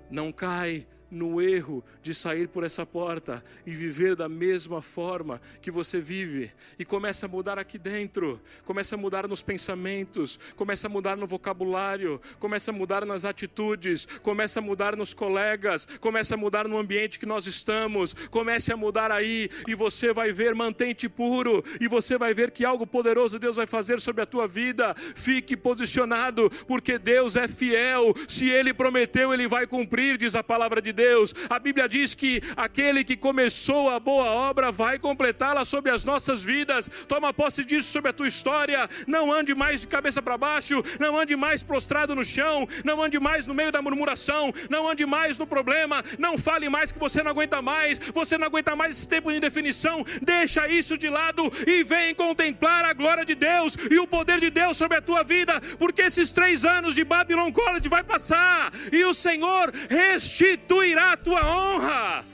Não 0.08 0.30
cai 0.30 0.86
no 1.10 1.40
erro 1.40 1.84
de 2.02 2.14
sair 2.14 2.48
por 2.48 2.64
essa 2.64 2.84
porta 2.84 3.42
e 3.64 3.70
viver 3.70 4.16
da 4.16 4.28
mesma 4.28 4.82
forma 4.82 5.40
que 5.60 5.70
você 5.70 6.00
vive 6.00 6.50
e 6.78 6.84
começa 6.84 7.26
a 7.26 7.28
mudar 7.28 7.58
aqui 7.58 7.78
dentro, 7.78 8.40
começa 8.64 8.94
a 8.94 8.98
mudar 8.98 9.28
nos 9.28 9.42
pensamentos, 9.42 10.38
começa 10.56 10.86
a 10.86 10.90
mudar 10.90 11.16
no 11.16 11.26
vocabulário, 11.26 12.20
começa 12.38 12.70
a 12.70 12.74
mudar 12.74 13.04
nas 13.04 13.24
atitudes, 13.24 14.06
começa 14.22 14.58
a 14.58 14.62
mudar 14.62 14.96
nos 14.96 15.14
colegas, 15.14 15.86
começa 16.00 16.34
a 16.34 16.38
mudar 16.38 16.66
no 16.66 16.78
ambiente 16.78 17.18
que 17.18 17.26
nós 17.26 17.46
estamos, 17.46 18.12
comece 18.30 18.72
a 18.72 18.76
mudar 18.76 19.12
aí 19.12 19.48
e 19.66 19.74
você 19.74 20.12
vai 20.12 20.32
ver, 20.32 20.54
mantente 20.54 21.08
puro 21.08 21.62
e 21.80 21.88
você 21.88 22.18
vai 22.18 22.34
ver 22.34 22.50
que 22.50 22.64
algo 22.64 22.86
poderoso 22.86 23.38
Deus 23.38 23.56
vai 23.56 23.66
fazer 23.66 24.00
sobre 24.00 24.22
a 24.22 24.26
tua 24.26 24.46
vida. 24.48 24.94
Fique 25.14 25.56
posicionado, 25.56 26.50
porque 26.66 26.98
Deus 26.98 27.36
é 27.36 27.46
fiel. 27.46 28.14
Se 28.26 28.48
ele 28.48 28.74
prometeu, 28.74 29.32
ele 29.32 29.48
vai 29.48 29.66
cumprir, 29.66 30.16
diz 30.18 30.34
a 30.34 30.42
palavra 30.42 30.80
de 30.82 30.92
Deus. 30.96 31.34
A 31.50 31.58
Bíblia 31.58 31.88
diz 31.88 32.14
que 32.14 32.42
aquele 32.56 33.04
que 33.04 33.16
começou 33.16 33.90
a 33.90 34.00
boa 34.00 34.24
obra 34.24 34.72
vai 34.72 34.98
completá-la 34.98 35.64
sobre 35.64 35.90
as 35.92 36.04
nossas 36.04 36.42
vidas. 36.42 36.90
Toma 37.06 37.32
posse 37.32 37.62
disso 37.62 37.92
sobre 37.92 38.10
a 38.10 38.12
tua 38.12 38.26
história. 38.26 38.88
Não 39.06 39.30
ande 39.30 39.54
mais 39.54 39.82
de 39.82 39.88
cabeça 39.88 40.22
para 40.22 40.38
baixo, 40.38 40.82
não 40.98 41.18
ande 41.18 41.36
mais 41.36 41.62
prostrado 41.62 42.14
no 42.14 42.24
chão, 42.24 42.66
não 42.82 43.02
ande 43.02 43.20
mais 43.20 43.46
no 43.46 43.54
meio 43.54 43.70
da 43.70 43.82
murmuração, 43.82 44.52
não 44.70 44.88
ande 44.88 45.04
mais 45.04 45.36
no 45.36 45.46
problema, 45.46 46.02
não 46.18 46.38
fale 46.38 46.68
mais 46.68 46.90
que 46.90 46.98
você 46.98 47.22
não 47.22 47.30
aguenta 47.30 47.60
mais, 47.60 47.98
você 48.14 48.38
não 48.38 48.46
aguenta 48.46 48.74
mais 48.74 48.96
esse 48.96 49.06
tempo 49.06 49.30
de 49.30 49.36
indefinição. 49.36 50.04
Deixa 50.22 50.66
isso 50.66 50.96
de 50.96 51.10
lado 51.10 51.52
e 51.66 51.84
vem 51.84 52.14
contemplar 52.14 52.84
a 52.84 52.94
glória 52.94 53.24
de 53.24 53.34
Deus 53.34 53.76
e 53.90 53.98
o 53.98 54.06
poder 54.06 54.40
de 54.40 54.48
Deus 54.48 54.78
sobre 54.78 54.96
a 54.96 55.02
tua 55.02 55.22
vida, 55.22 55.60
porque 55.78 56.02
esses 56.02 56.32
três 56.32 56.64
anos 56.64 56.94
de 56.94 57.04
Babylon 57.04 57.52
College 57.52 57.88
vai 57.88 58.02
passar 58.02 58.72
e 58.92 59.04
o 59.04 59.12
Senhor 59.12 59.72
restitui 59.90 60.85
restituirá 60.86 61.12
a 61.12 61.16
tua 61.16 61.44
honra. 61.44 62.24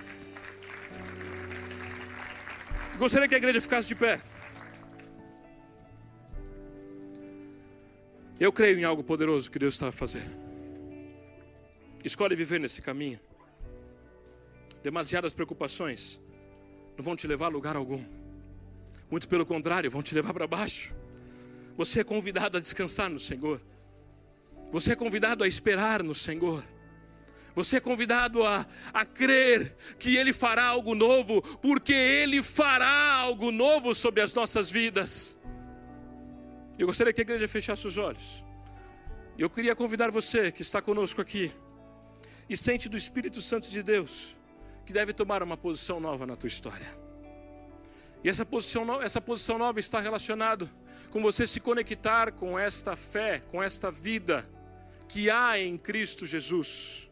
Gostaria 2.98 3.28
que 3.28 3.34
a 3.34 3.38
igreja 3.38 3.60
ficasse 3.60 3.88
de 3.88 3.94
pé. 3.94 4.20
Eu 8.38 8.52
creio 8.52 8.78
em 8.78 8.84
algo 8.84 9.02
poderoso 9.02 9.50
que 9.50 9.58
Deus 9.58 9.74
está 9.74 9.88
a 9.88 9.92
fazer. 9.92 10.28
Escolhe 12.04 12.34
viver 12.34 12.60
nesse 12.60 12.82
caminho. 12.82 13.18
Demasiadas 14.82 15.32
preocupações 15.32 16.20
não 16.96 17.04
vão 17.04 17.16
te 17.16 17.26
levar 17.26 17.46
a 17.46 17.48
lugar 17.48 17.76
algum. 17.76 18.04
Muito 19.10 19.28
pelo 19.28 19.46
contrário, 19.46 19.90
vão 19.90 20.02
te 20.02 20.14
levar 20.14 20.34
para 20.34 20.46
baixo. 20.46 20.94
Você 21.76 22.00
é 22.00 22.04
convidado 22.04 22.58
a 22.58 22.60
descansar 22.60 23.08
no 23.08 23.18
Senhor. 23.18 23.60
Você 24.72 24.92
é 24.92 24.96
convidado 24.96 25.44
a 25.44 25.48
esperar 25.48 26.02
no 26.02 26.14
Senhor. 26.14 26.64
Você 27.54 27.76
é 27.76 27.80
convidado 27.80 28.44
a, 28.44 28.66
a 28.92 29.04
crer 29.04 29.76
que 29.98 30.16
Ele 30.16 30.32
fará 30.32 30.64
algo 30.64 30.94
novo, 30.94 31.42
porque 31.58 31.92
Ele 31.92 32.42
fará 32.42 33.14
algo 33.16 33.50
novo 33.50 33.94
sobre 33.94 34.22
as 34.22 34.32
nossas 34.32 34.70
vidas. 34.70 35.38
Eu 36.78 36.86
gostaria 36.86 37.12
que 37.12 37.20
a 37.20 37.22
igreja 37.22 37.46
fechasse 37.46 37.86
os 37.86 37.98
olhos. 37.98 38.42
Eu 39.38 39.50
queria 39.50 39.76
convidar 39.76 40.10
você 40.10 40.50
que 40.50 40.62
está 40.62 40.80
conosco 40.80 41.20
aqui 41.20 41.52
e 42.48 42.56
sente 42.56 42.88
do 42.88 42.96
Espírito 42.96 43.40
Santo 43.40 43.70
de 43.70 43.82
Deus 43.82 44.36
que 44.84 44.92
deve 44.92 45.12
tomar 45.12 45.42
uma 45.42 45.56
posição 45.56 46.00
nova 46.00 46.26
na 46.26 46.36
tua 46.36 46.48
história. 46.48 46.86
E 48.24 48.28
essa 48.28 48.46
posição, 48.46 49.02
essa 49.02 49.20
posição 49.20 49.58
nova 49.58 49.80
está 49.80 50.00
relacionada 50.00 50.70
com 51.10 51.20
você 51.20 51.46
se 51.46 51.60
conectar 51.60 52.32
com 52.32 52.58
esta 52.58 52.96
fé, 52.96 53.40
com 53.50 53.62
esta 53.62 53.90
vida 53.90 54.48
que 55.08 55.28
há 55.28 55.58
em 55.58 55.76
Cristo 55.76 56.26
Jesus. 56.26 57.11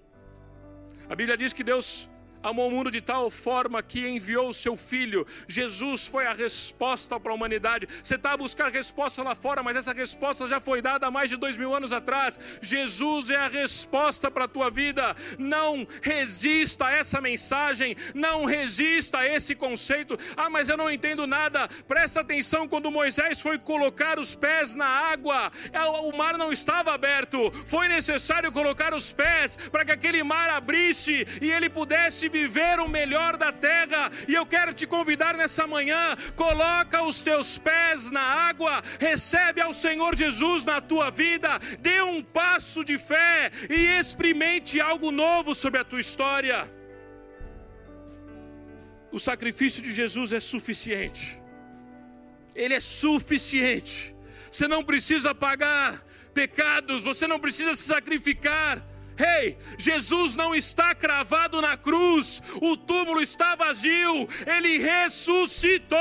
A 1.11 1.17
Bíblia 1.17 1.37
diz 1.37 1.53
que 1.53 1.65
Deus 1.65 2.10
amou 2.43 2.69
o 2.69 2.71
mundo 2.71 2.91
de 2.91 3.01
tal 3.01 3.31
forma 3.31 3.83
que 3.83 4.07
enviou 4.07 4.49
o 4.49 4.55
seu 4.55 4.77
filho. 4.77 5.27
Jesus 5.47 6.07
foi 6.07 6.27
a 6.27 6.33
resposta 6.33 7.19
para 7.21 7.33
a 7.33 7.35
humanidade. 7.35 7.89
Você 8.03 8.15
está 8.15 8.33
a 8.33 8.37
buscar 8.37 8.71
resposta 8.71 9.23
lá 9.23 9.35
fora, 9.35 9.63
mas 9.63 9.77
essa 9.77 9.93
resposta 9.93 10.47
já 10.47 10.61
foi 10.61 10.81
dada 10.81 11.07
há 11.07 11.11
mais 11.11 11.31
de 11.31 11.37
dois 11.37 11.57
mil 11.57 11.75
anos 11.75 11.93
atrás. 11.93 12.39
Jesus 12.63 13.31
é 13.31 13.37
a 13.37 13.49
resposta 13.49 14.31
para 14.31 14.45
a 14.45 14.49
tua 14.49 14.71
vida. 14.71 15.15
Não 15.39 15.87
resista 16.03 16.87
a 16.87 16.93
essa 16.93 17.21
mensagem, 17.21 17.97
não 18.15 18.45
resista 18.45 19.19
a 19.19 19.27
esse 19.27 19.55
conceito. 19.55 20.19
Ah, 20.37 20.49
mas 20.49 20.69
eu 20.69 20.77
não 20.77 20.91
entendo 20.91 21.27
nada. 21.27 21.69
Presta 21.87 22.21
atenção 22.21 22.67
quando 22.67 22.91
Moisés 22.91 23.41
foi 23.41 23.59
colocar 23.59 24.19
os 24.19 24.35
pés 24.35 24.75
na 24.75 24.87
água, 24.87 25.51
é, 25.73 25.81
o 25.83 26.17
mar 26.17 26.39
não 26.39 26.53
estava 26.53 26.95
aberto. 26.95 27.53
Foi 27.67 27.89
necessário 27.89 28.51
colocar 28.51 28.95
os 28.95 29.13
pés 29.13 29.57
para 29.71 29.85
que 29.85 29.93
aquele 29.93 30.23
mar 30.23 30.49
abrisse 30.51 31.27
e 31.41 31.51
ele 31.51 31.69
pudesse 31.69 32.30
viver 32.31 32.79
o 32.81 32.89
melhor 32.89 33.37
da 33.37 33.53
terra. 33.53 34.11
E 34.27 34.35
eu 34.35 34.47
quero 34.47 34.73
te 34.73 34.87
convidar 34.87 35.37
nessa 35.37 35.67
manhã: 35.67 36.17
coloca 36.37 37.03
os 37.03 37.23
teus 37.23 37.59
pés 37.59 38.11
na 38.11 38.23
água, 38.23 38.83
recebe 38.99 39.61
ao 39.61 39.75
Senhor 39.75 40.17
Jesus 40.17 40.65
na 40.65 40.81
tua 40.81 41.11
vida, 41.11 41.59
dê 41.81 42.01
um 42.01 42.23
passo 42.23 42.85
de 42.85 42.97
fé 42.97 43.51
e 43.69 43.99
experimente 43.99 44.81
algo 44.81 45.11
novo 45.11 45.55
sobre 45.55 45.81
a 45.81 45.85
tua 45.85 46.01
história. 46.01 46.73
O 49.13 49.19
sacrifício 49.19 49.83
de 49.83 49.93
Jesus 49.93 50.33
é 50.33 50.41
suficiente. 50.41 51.43
Ele 52.55 52.75
é 52.75 52.81
suficiente. 52.81 54.15
Você 54.51 54.69
não 54.69 54.85
precisa 54.85 55.35
pagar 55.35 56.05
pecados, 56.33 57.03
você 57.03 57.27
não 57.27 57.39
precisa 57.39 57.75
se 57.75 57.83
sacrificar. 57.83 58.85
Ei, 59.21 59.57
Jesus 59.77 60.37
não 60.37 60.55
está 60.55 60.95
cravado 60.95 61.61
na 61.61 61.77
cruz, 61.77 62.43
o 62.61 62.77
túmulo 62.77 63.21
está 63.21 63.55
vazio, 63.55 64.29
ele 64.47 64.79
ressuscitou. 64.79 65.99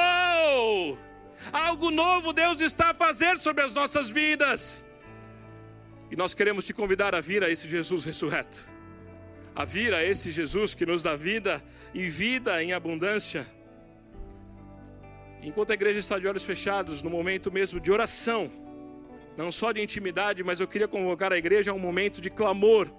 Algo 1.51 1.91
novo 1.91 2.33
Deus 2.33 2.61
está 2.61 2.91
a 2.91 2.93
fazer 2.93 3.39
sobre 3.39 3.63
as 3.63 3.73
nossas 3.73 4.09
vidas. 4.09 4.85
E 6.11 6.15
nós 6.15 6.33
queremos 6.33 6.65
te 6.65 6.73
convidar 6.73 7.13
a 7.13 7.21
vir 7.21 7.43
a 7.43 7.49
esse 7.49 7.67
Jesus 7.67 8.05
ressurreto, 8.05 8.71
a 9.55 9.63
vir 9.63 9.93
a 9.93 10.03
esse 10.03 10.31
Jesus 10.31 10.73
que 10.73 10.85
nos 10.85 11.03
dá 11.03 11.15
vida 11.15 11.63
e 11.93 12.09
vida 12.09 12.63
em 12.63 12.73
abundância. 12.73 13.45
Enquanto 15.41 15.71
a 15.71 15.73
igreja 15.73 15.99
está 15.99 16.19
de 16.19 16.27
olhos 16.27 16.43
fechados, 16.43 17.01
no 17.01 17.09
momento 17.09 17.51
mesmo 17.51 17.79
de 17.79 17.91
oração, 17.91 18.51
não 19.37 19.51
só 19.51 19.71
de 19.71 19.81
intimidade, 19.81 20.43
mas 20.43 20.59
eu 20.59 20.67
queria 20.67 20.87
convocar 20.87 21.31
a 21.31 21.37
igreja 21.37 21.71
a 21.71 21.73
um 21.73 21.79
momento 21.79 22.19
de 22.19 22.29
clamor 22.29 22.89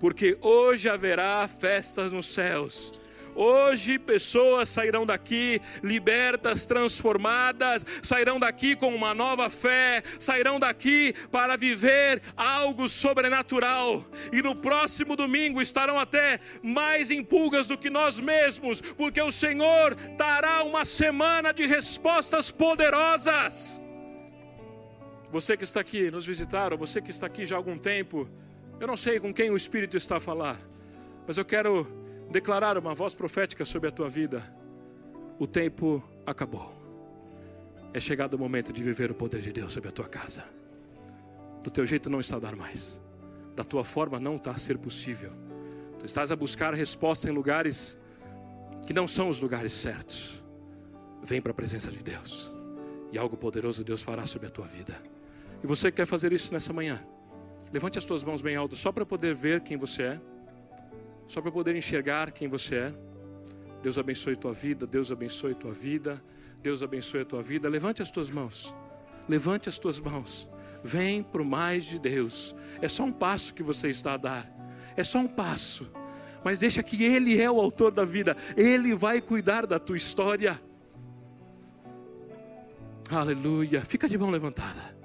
porque 0.00 0.36
hoje 0.40 0.88
haverá 0.88 1.46
festas 1.46 2.10
nos 2.10 2.26
céus. 2.26 2.98
Hoje 3.34 3.98
pessoas 3.98 4.68
sairão 4.68 5.06
daqui 5.06 5.60
libertas, 5.82 6.66
transformadas, 6.66 7.86
sairão 8.02 8.40
daqui 8.40 8.74
com 8.74 8.92
uma 8.94 9.14
nova 9.14 9.48
fé, 9.48 10.02
sairão 10.18 10.58
daqui 10.58 11.14
para 11.30 11.56
viver 11.56 12.20
algo 12.36 12.88
sobrenatural. 12.88 14.04
E 14.32 14.42
no 14.42 14.56
próximo 14.56 15.14
domingo 15.14 15.62
estarão 15.62 15.98
até 15.98 16.40
mais 16.62 17.10
em 17.10 17.22
pulgas 17.22 17.68
do 17.68 17.78
que 17.78 17.88
nós 17.88 18.18
mesmos, 18.18 18.80
porque 18.80 19.22
o 19.22 19.30
Senhor 19.30 19.94
dará 20.16 20.64
uma 20.64 20.84
semana 20.84 21.52
de 21.52 21.66
respostas 21.66 22.50
poderosas. 22.50 23.80
Você 25.30 25.56
que 25.56 25.62
está 25.62 25.80
aqui 25.80 26.10
nos 26.10 26.26
visitar, 26.26 26.72
ou 26.72 26.78
você 26.78 27.00
que 27.00 27.12
está 27.12 27.26
aqui 27.26 27.46
já 27.46 27.54
há 27.54 27.58
algum 27.58 27.78
tempo, 27.78 28.28
eu 28.80 28.86
não 28.86 28.96
sei 28.96 29.20
com 29.20 29.32
quem 29.32 29.50
o 29.50 29.56
Espírito 29.56 29.96
está 29.96 30.16
a 30.16 30.20
falar, 30.20 30.58
mas 31.26 31.36
eu 31.36 31.44
quero 31.44 31.86
declarar 32.30 32.78
uma 32.78 32.94
voz 32.94 33.14
profética 33.14 33.64
sobre 33.66 33.90
a 33.90 33.92
tua 33.92 34.08
vida. 34.08 34.42
O 35.38 35.46
tempo 35.46 36.02
acabou. 36.26 36.74
É 37.92 38.00
chegado 38.00 38.34
o 38.34 38.38
momento 38.38 38.72
de 38.72 38.82
viver 38.82 39.10
o 39.10 39.14
poder 39.14 39.42
de 39.42 39.52
Deus 39.52 39.74
sobre 39.74 39.90
a 39.90 39.92
tua 39.92 40.08
casa. 40.08 40.44
Do 41.62 41.70
teu 41.70 41.84
jeito 41.84 42.08
não 42.08 42.20
está 42.20 42.36
a 42.36 42.40
dar 42.40 42.56
mais. 42.56 43.02
Da 43.54 43.62
tua 43.62 43.84
forma 43.84 44.18
não 44.18 44.36
está 44.36 44.52
a 44.52 44.56
ser 44.56 44.78
possível. 44.78 45.32
Tu 45.98 46.06
estás 46.06 46.32
a 46.32 46.36
buscar 46.36 46.72
resposta 46.72 47.28
em 47.28 47.32
lugares 47.32 47.98
que 48.86 48.94
não 48.94 49.06
são 49.06 49.28
os 49.28 49.40
lugares 49.40 49.74
certos. 49.74 50.42
Vem 51.22 51.42
para 51.42 51.52
a 51.52 51.54
presença 51.54 51.90
de 51.90 51.98
Deus. 51.98 52.50
E 53.12 53.18
algo 53.18 53.36
poderoso 53.36 53.84
Deus 53.84 54.02
fará 54.02 54.24
sobre 54.24 54.48
a 54.48 54.50
tua 54.50 54.66
vida. 54.66 54.96
E 55.62 55.66
você 55.66 55.92
quer 55.92 56.06
fazer 56.06 56.32
isso 56.32 56.50
nessa 56.54 56.72
manhã? 56.72 56.98
Levante 57.72 57.98
as 57.98 58.04
tuas 58.04 58.24
mãos 58.24 58.42
bem 58.42 58.56
alto, 58.56 58.76
só 58.76 58.90
para 58.90 59.06
poder 59.06 59.34
ver 59.34 59.60
quem 59.60 59.76
você 59.76 60.02
é, 60.02 60.20
só 61.26 61.40
para 61.40 61.52
poder 61.52 61.76
enxergar 61.76 62.32
quem 62.32 62.48
você 62.48 62.76
é. 62.76 62.94
Deus 63.82 63.96
abençoe 63.96 64.36
tua 64.36 64.52
vida, 64.52 64.86
Deus 64.86 65.10
abençoe 65.10 65.54
tua 65.54 65.72
vida, 65.72 66.22
Deus 66.60 66.82
abençoe 66.82 67.20
a 67.22 67.24
tua 67.24 67.42
vida. 67.42 67.68
Levante 67.68 68.02
as 68.02 68.10
tuas 68.10 68.28
mãos, 68.28 68.74
levante 69.28 69.68
as 69.68 69.78
tuas 69.78 70.00
mãos. 70.00 70.50
Vem 70.82 71.22
para 71.22 71.42
o 71.42 71.44
mais 71.44 71.84
de 71.84 71.98
Deus. 71.98 72.54
É 72.80 72.88
só 72.88 73.04
um 73.04 73.12
passo 73.12 73.54
que 73.54 73.62
você 73.62 73.88
está 73.88 74.14
a 74.14 74.16
dar, 74.16 74.50
é 74.96 75.04
só 75.04 75.18
um 75.18 75.28
passo. 75.28 75.90
Mas 76.42 76.58
deixa 76.58 76.82
que 76.82 77.04
Ele 77.04 77.40
é 77.40 77.50
o 77.50 77.60
autor 77.60 77.92
da 77.92 78.04
vida, 78.04 78.36
Ele 78.56 78.94
vai 78.94 79.20
cuidar 79.20 79.66
da 79.66 79.78
tua 79.78 79.96
história. 79.96 80.60
Aleluia. 83.10 83.82
Fica 83.82 84.08
de 84.08 84.16
mão 84.16 84.30
levantada. 84.30 84.99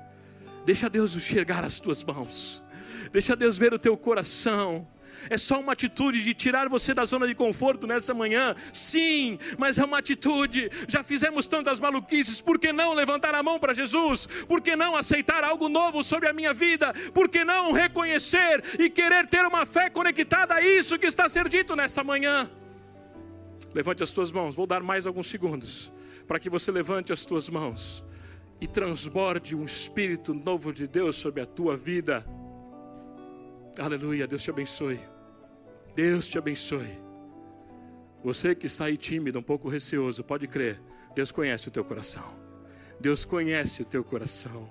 Deixa 0.65 0.89
Deus 0.89 1.15
enxergar 1.15 1.63
as 1.63 1.79
tuas 1.79 2.03
mãos. 2.03 2.63
Deixa 3.11 3.35
Deus 3.35 3.57
ver 3.57 3.73
o 3.73 3.79
teu 3.79 3.95
coração. 3.95 4.87
É 5.29 5.37
só 5.37 5.59
uma 5.59 5.73
atitude 5.73 6.23
de 6.23 6.33
tirar 6.33 6.67
você 6.67 6.93
da 6.93 7.05
zona 7.05 7.27
de 7.27 7.33
conforto 7.33 7.87
nessa 7.87 8.13
manhã? 8.13 8.55
Sim, 8.73 9.39
mas 9.57 9.77
é 9.77 9.85
uma 9.85 9.99
atitude. 9.99 10.69
Já 10.87 11.03
fizemos 11.03 11.47
tantas 11.47 11.79
maluquices, 11.79 12.41
por 12.41 12.59
que 12.59 12.73
não 12.73 12.93
levantar 12.93 13.33
a 13.33 13.41
mão 13.41 13.59
para 13.59 13.73
Jesus? 13.73 14.27
Por 14.47 14.61
que 14.61 14.75
não 14.75 14.95
aceitar 14.95 15.43
algo 15.43 15.69
novo 15.69 16.03
sobre 16.03 16.27
a 16.27 16.33
minha 16.33 16.53
vida? 16.53 16.93
Por 17.13 17.29
que 17.29 17.45
não 17.45 17.71
reconhecer 17.71 18.63
e 18.79 18.89
querer 18.89 19.27
ter 19.27 19.45
uma 19.45 19.65
fé 19.65 19.89
conectada 19.89 20.55
a 20.55 20.61
isso 20.61 20.99
que 20.99 21.05
está 21.05 21.29
ser 21.29 21.47
dito 21.47 21.75
nessa 21.75 22.03
manhã? 22.03 22.49
Levante 23.73 24.03
as 24.03 24.11
tuas 24.11 24.31
mãos, 24.31 24.55
vou 24.55 24.67
dar 24.67 24.81
mais 24.81 25.05
alguns 25.05 25.27
segundos 25.27 25.91
para 26.27 26.39
que 26.39 26.49
você 26.49 26.71
levante 26.71 27.13
as 27.13 27.23
tuas 27.23 27.49
mãos 27.49 28.03
e 28.59 28.67
transborde 28.67 29.55
um 29.55 29.65
espírito 29.65 30.33
novo 30.33 30.71
de 30.71 30.87
Deus 30.87 31.15
sobre 31.15 31.41
a 31.41 31.45
tua 31.45 31.75
vida. 31.75 32.25
Aleluia, 33.79 34.27
Deus 34.27 34.43
te 34.43 34.49
abençoe. 34.49 34.99
Deus 35.93 36.27
te 36.27 36.37
abençoe. 36.37 36.97
Você 38.23 38.55
que 38.55 38.65
está 38.65 38.85
aí 38.85 38.97
tímido, 38.97 39.39
um 39.39 39.43
pouco 39.43 39.69
receoso, 39.69 40.23
pode 40.23 40.47
crer, 40.47 40.81
Deus 41.13 41.31
conhece 41.31 41.67
o 41.67 41.71
teu 41.71 41.83
coração. 41.83 42.23
Deus 42.99 43.25
conhece 43.25 43.81
o 43.81 43.85
teu 43.85 44.03
coração. 44.03 44.69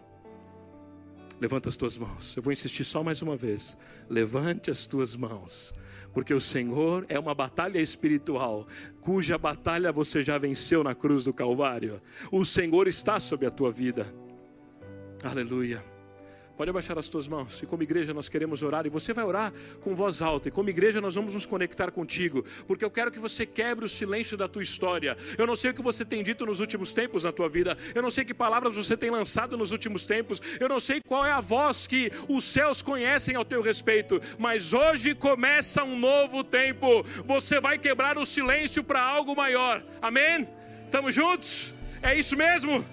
Levanta 1.41 1.68
as 1.68 1.76
tuas 1.76 1.97
mãos. 1.97 2.37
Eu 2.37 2.43
vou 2.43 2.53
insistir 2.53 2.85
só 2.85 3.03
mais 3.03 3.22
uma 3.22 3.37
vez. 3.37 3.76
Levante 4.09 4.70
as 4.70 4.87
tuas 4.87 5.14
mãos 5.14 5.74
porque 6.14 6.32
o 6.32 6.40
Senhor 6.40 7.04
é 7.08 7.18
uma 7.18 7.34
batalha 7.34 7.80
espiritual, 7.80 8.66
cuja 9.00 9.36
batalha 9.36 9.92
você 9.92 10.22
já 10.22 10.38
venceu 10.38 10.84
na 10.84 10.94
cruz 10.94 11.24
do 11.24 11.34
Calvário. 11.34 12.00
O 12.30 12.44
Senhor 12.44 12.86
está 12.88 13.18
sobre 13.18 13.46
a 13.46 13.50
tua 13.50 13.70
vida. 13.70 14.06
Aleluia. 15.24 15.93
Pode 16.57 16.70
abaixar 16.70 16.96
as 16.96 17.09
tuas 17.09 17.26
mãos. 17.26 17.61
E 17.62 17.66
como 17.66 17.82
igreja 17.82 18.14
nós 18.14 18.28
queremos 18.28 18.62
orar. 18.62 18.86
E 18.86 18.88
você 18.88 19.12
vai 19.12 19.24
orar 19.24 19.52
com 19.80 19.94
voz 19.94 20.22
alta. 20.22 20.48
E 20.48 20.50
como 20.52 20.70
igreja 20.70 21.00
nós 21.00 21.16
vamos 21.16 21.34
nos 21.34 21.44
conectar 21.44 21.90
contigo. 21.90 22.44
Porque 22.66 22.84
eu 22.84 22.90
quero 22.90 23.11
que 23.11 23.18
você 23.18 23.44
quebre 23.44 23.84
o 23.84 23.88
silêncio 23.88 24.36
da 24.36 24.46
tua 24.46 24.62
história. 24.62 25.16
Eu 25.36 25.48
não 25.48 25.57
sei 25.57 25.72
o 25.72 25.74
que 25.74 25.82
você 25.82 26.05
tem 26.05 26.22
dito 26.22 26.46
nos 26.46 26.61
últimos 26.61 26.92
tempos 26.92 27.24
na 27.24 27.32
tua 27.32 27.48
vida. 27.48 27.76
Eu 27.92 28.02
não 28.02 28.11
sei 28.11 28.24
que 28.24 28.32
palavras 28.32 28.76
você 28.76 28.96
tem 28.96 29.11
lançado 29.11 29.57
nos 29.57 29.72
últimos 29.72 30.07
tempos. 30.07 30.40
Eu 30.61 30.68
não 30.68 30.78
sei 30.78 31.00
qual 31.00 31.26
é 31.26 31.32
a 31.32 31.40
voz 31.40 31.88
que 31.88 32.12
os 32.28 32.44
céus 32.44 32.80
conhecem 32.80 33.34
ao 33.34 33.44
teu 33.44 33.61
respeito. 33.61 34.20
Mas 34.38 34.72
hoje 34.72 35.12
começa 35.12 35.82
um 35.82 35.98
novo 35.98 36.44
tempo. 36.44 37.05
Você 37.26 37.59
vai 37.59 37.78
quebrar 37.78 38.16
o 38.16 38.24
silêncio 38.24 38.84
para 38.84 39.02
algo 39.02 39.34
maior. 39.34 39.82
Amém? 40.00 40.48
Estamos 40.84 41.12
juntos? 41.12 41.74
É 42.00 42.16
isso 42.16 42.36
mesmo? 42.36 42.84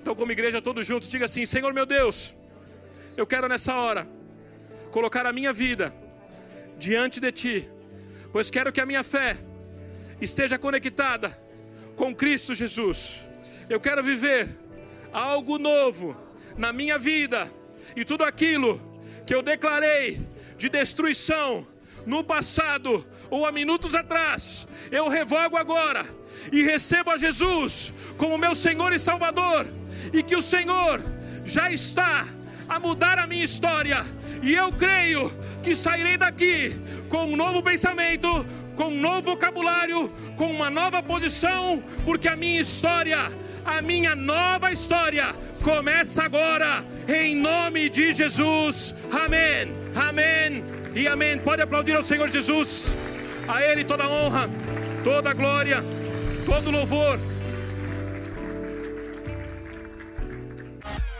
Então, 0.00 0.14
como 0.14 0.30
igreja, 0.30 0.62
todos 0.62 0.86
juntos, 0.86 1.08
diga 1.08 1.24
assim: 1.24 1.44
Senhor 1.44 1.74
meu 1.74 1.84
Deus 1.84 2.38
eu 3.18 3.26
quero 3.26 3.48
nessa 3.48 3.74
hora 3.74 4.08
colocar 4.92 5.26
a 5.26 5.32
minha 5.32 5.52
vida 5.52 5.92
diante 6.78 7.18
de 7.18 7.32
Ti, 7.32 7.68
pois 8.32 8.48
quero 8.48 8.72
que 8.72 8.80
a 8.80 8.86
minha 8.86 9.02
fé 9.02 9.36
esteja 10.20 10.56
conectada 10.56 11.36
com 11.96 12.14
Cristo 12.14 12.54
Jesus. 12.54 13.20
Eu 13.68 13.80
quero 13.80 14.04
viver 14.04 14.48
algo 15.12 15.58
novo 15.58 16.16
na 16.56 16.72
minha 16.72 16.96
vida 16.96 17.52
e 17.96 18.04
tudo 18.04 18.22
aquilo 18.22 18.80
que 19.26 19.34
eu 19.34 19.42
declarei 19.42 20.24
de 20.56 20.68
destruição 20.68 21.66
no 22.06 22.22
passado 22.22 23.04
ou 23.28 23.44
há 23.44 23.50
minutos 23.50 23.96
atrás, 23.96 24.68
eu 24.92 25.08
revogo 25.08 25.56
agora 25.56 26.06
e 26.52 26.62
recebo 26.62 27.10
a 27.10 27.16
Jesus 27.16 27.92
como 28.16 28.38
meu 28.38 28.54
Senhor 28.54 28.92
e 28.92 28.98
Salvador, 28.98 29.66
e 30.12 30.22
que 30.22 30.36
o 30.36 30.40
Senhor 30.40 31.02
já 31.44 31.68
está 31.70 32.37
a 32.68 32.78
mudar 32.78 33.18
a 33.18 33.26
minha 33.26 33.44
história. 33.44 34.04
E 34.42 34.54
eu 34.54 34.72
creio 34.72 35.32
que 35.62 35.74
sairei 35.74 36.16
daqui 36.16 36.76
com 37.08 37.24
um 37.24 37.36
novo 37.36 37.62
pensamento, 37.62 38.46
com 38.76 38.88
um 38.88 39.00
novo 39.00 39.22
vocabulário, 39.22 40.08
com 40.36 40.50
uma 40.50 40.70
nova 40.70 41.02
posição, 41.02 41.82
porque 42.04 42.28
a 42.28 42.36
minha 42.36 42.60
história, 42.60 43.18
a 43.64 43.82
minha 43.82 44.14
nova 44.14 44.70
história, 44.72 45.34
começa 45.62 46.22
agora, 46.22 46.84
em 47.08 47.34
nome 47.34 47.88
de 47.88 48.12
Jesus. 48.12 48.94
Amém, 49.10 49.72
amém 49.96 50.64
e 50.94 51.08
amém. 51.08 51.38
Pode 51.38 51.62
aplaudir 51.62 51.96
ao 51.96 52.02
Senhor 52.02 52.30
Jesus, 52.30 52.94
a 53.48 53.62
Ele 53.62 53.84
toda 53.84 54.04
a 54.04 54.08
honra, 54.08 54.48
toda 55.02 55.30
a 55.30 55.34
glória, 55.34 55.82
todo 56.46 56.70
louvor. 56.70 57.18